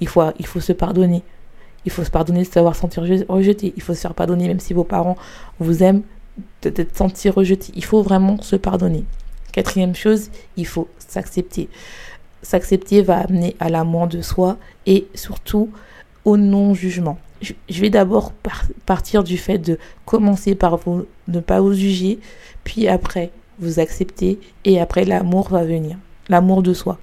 Il 0.00 0.06
faut, 0.06 0.22
il 0.38 0.46
faut 0.46 0.60
se 0.60 0.72
pardonner. 0.72 1.24
Il 1.86 1.92
faut 1.92 2.04
se 2.04 2.10
pardonner 2.10 2.42
de 2.42 2.48
savoir 2.48 2.76
sentir 2.76 3.02
rejeté. 3.28 3.72
Il 3.76 3.82
faut 3.82 3.94
se 3.94 4.00
faire 4.00 4.14
pardonner 4.14 4.48
même 4.48 4.60
si 4.60 4.74
vos 4.74 4.84
parents 4.84 5.16
vous 5.58 5.82
aiment 5.82 6.02
d'être 6.62 6.96
senti 6.96 7.30
rejeté. 7.30 7.72
Il 7.74 7.84
faut 7.84 8.02
vraiment 8.02 8.40
se 8.42 8.56
pardonner. 8.56 9.04
Quatrième 9.52 9.94
chose, 9.94 10.30
il 10.58 10.66
faut 10.66 10.88
s'accepter. 10.98 11.68
S'accepter 12.42 13.00
va 13.00 13.18
amener 13.18 13.56
à 13.60 13.70
l'amour 13.70 14.06
de 14.06 14.20
soi 14.20 14.58
et 14.84 15.06
surtout 15.14 15.70
au 16.24 16.36
non-jugement. 16.36 17.18
Je 17.40 17.80
vais 17.80 17.90
d'abord 17.90 18.32
partir 18.84 19.22
du 19.22 19.38
fait 19.38 19.58
de 19.58 19.78
commencer 20.04 20.54
par 20.54 20.76
vous, 20.76 21.06
ne 21.28 21.40
pas 21.40 21.60
vous 21.60 21.72
juger, 21.72 22.18
puis 22.64 22.88
après 22.88 23.30
vous 23.58 23.78
accepter 23.78 24.38
et 24.64 24.80
après 24.80 25.04
l'amour 25.04 25.48
va 25.48 25.64
venir, 25.64 25.96
l'amour 26.28 26.62
de 26.62 26.74
soi. 26.74 26.98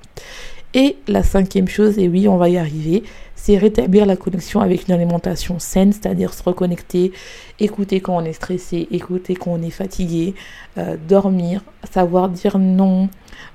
Et 0.73 0.97
la 1.07 1.23
cinquième 1.23 1.67
chose, 1.67 1.99
et 1.99 2.07
oui, 2.07 2.27
on 2.27 2.37
va 2.37 2.49
y 2.49 2.57
arriver, 2.57 3.03
c'est 3.43 3.57
rétablir 3.57 4.05
la 4.05 4.15
connexion 4.15 4.61
avec 4.61 4.87
une 4.87 4.93
alimentation 4.93 5.59
saine, 5.59 5.91
c'est-à-dire 5.91 6.33
se 6.33 6.41
reconnecter, 6.43 7.11
écouter 7.59 7.99
quand 7.99 8.15
on 8.15 8.23
est 8.23 8.31
stressé, 8.31 8.87
écouter 8.89 9.35
quand 9.35 9.51
on 9.51 9.61
est 9.61 9.69
fatigué, 9.69 10.33
euh, 10.77 10.95
dormir, 11.09 11.61
savoir 11.91 12.29
dire 12.29 12.57
non, 12.57 13.09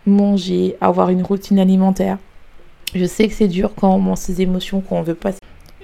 manger, 0.04 0.76
avoir 0.82 1.08
une 1.08 1.22
routine 1.22 1.58
alimentaire. 1.58 2.18
Je 2.94 3.06
sais 3.06 3.28
que 3.28 3.32
c'est 3.32 3.48
dur 3.48 3.70
quand 3.74 3.94
on 3.94 3.98
mange 3.98 4.18
ses 4.18 4.42
émotions, 4.42 4.82
quand 4.86 4.96
on 4.96 5.02
veut 5.02 5.14
pas. 5.14 5.30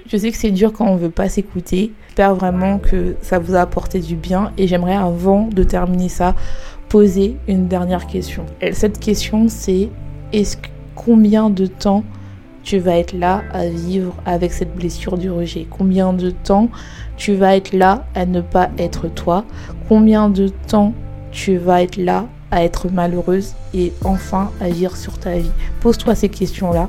Je 0.06 0.18
sais 0.18 0.30
que 0.30 0.36
c'est 0.36 0.50
dur 0.50 0.74
quand 0.74 0.86
on 0.86 0.96
veut 0.96 1.08
pas 1.08 1.30
s'écouter. 1.30 1.94
J'espère 2.08 2.34
vraiment 2.34 2.80
que 2.80 3.16
ça 3.22 3.38
vous 3.38 3.54
a 3.54 3.60
apporté 3.60 4.00
du 4.00 4.16
bien 4.16 4.52
et 4.58 4.66
j'aimerais 4.66 4.96
avant 4.96 5.48
de 5.48 5.62
terminer 5.62 6.10
ça 6.10 6.34
poser 6.90 7.38
une 7.48 7.68
dernière 7.68 8.06
question. 8.06 8.44
Et 8.60 8.74
cette 8.74 9.00
question 9.00 9.48
c'est 9.48 9.88
est-ce 10.34 10.58
combien 10.94 11.48
de 11.48 11.64
temps 11.64 12.04
tu 12.64 12.79
vas 12.79 12.96
être 12.96 13.12
là 13.12 13.42
à 13.53 13.66
vivre 13.66 14.14
avec 14.27 14.53
cette 14.53 14.74
blessure 14.74 15.18
du 15.18 15.31
rejet 15.31 15.66
Combien 15.70 16.12
de 16.12 16.31
temps 16.31 16.70
tu 17.16 17.35
vas 17.35 17.57
être 17.57 17.72
là 17.72 18.07
à 18.14 18.27
ne 18.27 18.40
pas 18.40 18.70
être 18.79 19.09
toi? 19.09 19.44
Combien 19.88 20.31
de 20.31 20.48
temps 20.48 20.94
tu 21.31 21.59
vas 21.59 21.83
être 21.83 21.96
là 21.96 22.27
à 22.50 22.64
être 22.64 22.88
malheureuse 22.88 23.55
et 23.74 23.92
enfin 24.05 24.50
agir 24.61 24.96
sur 24.96 25.18
ta 25.18 25.37
vie? 25.37 25.50
Pose-toi 25.81 26.14
ces 26.14 26.29
questions-là. 26.29 26.88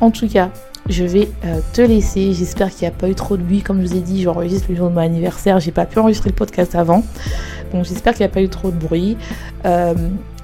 En 0.00 0.10
tout 0.10 0.28
cas, 0.28 0.50
je 0.88 1.04
vais 1.04 1.28
euh, 1.44 1.60
te 1.72 1.82
laisser. 1.82 2.32
J'espère 2.32 2.70
qu'il 2.70 2.82
n'y 2.82 2.94
a 2.94 2.96
pas 2.96 3.08
eu 3.08 3.14
trop 3.14 3.36
de 3.36 3.42
bruit. 3.42 3.62
Comme 3.62 3.82
je 3.82 3.88
vous 3.88 3.96
ai 3.96 4.00
dit, 4.00 4.22
j'enregistre 4.22 4.66
le 4.70 4.76
jour 4.76 4.88
de 4.88 4.94
mon 4.94 5.00
anniversaire. 5.00 5.60
J'ai 5.60 5.72
pas 5.72 5.86
pu 5.86 5.98
enregistrer 5.98 6.30
le 6.30 6.36
podcast 6.36 6.74
avant. 6.74 7.02
Donc 7.72 7.84
j'espère 7.84 8.14
qu'il 8.14 8.24
n'y 8.24 8.30
a 8.30 8.34
pas 8.34 8.42
eu 8.42 8.48
trop 8.48 8.70
de 8.70 8.76
bruit. 8.76 9.16
Euh, 9.66 9.94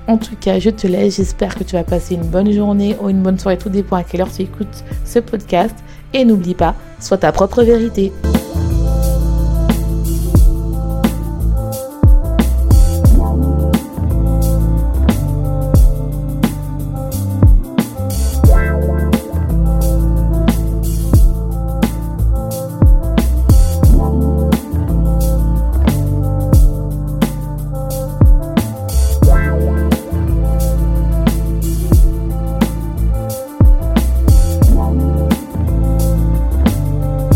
en 0.08 0.18
tout 0.18 0.36
cas, 0.36 0.58
je 0.58 0.70
te 0.70 0.86
laisse. 0.86 1.16
J'espère 1.16 1.54
que 1.54 1.64
tu 1.64 1.74
vas 1.74 1.84
passer 1.84 2.14
une 2.14 2.26
bonne 2.26 2.52
journée 2.52 2.96
ou 3.00 3.08
une 3.08 3.22
bonne 3.22 3.38
soirée. 3.38 3.58
Tout 3.58 3.68
dépend 3.68 3.96
à 3.96 4.04
quelle 4.04 4.20
heure 4.20 4.32
tu 4.32 4.42
écoutes 4.42 4.84
ce 5.04 5.18
podcast. 5.18 5.74
Et 6.14 6.24
n'oublie 6.24 6.54
pas, 6.54 6.74
sois 7.00 7.18
ta 7.18 7.32
propre 7.32 7.62
vérité. 7.62 8.12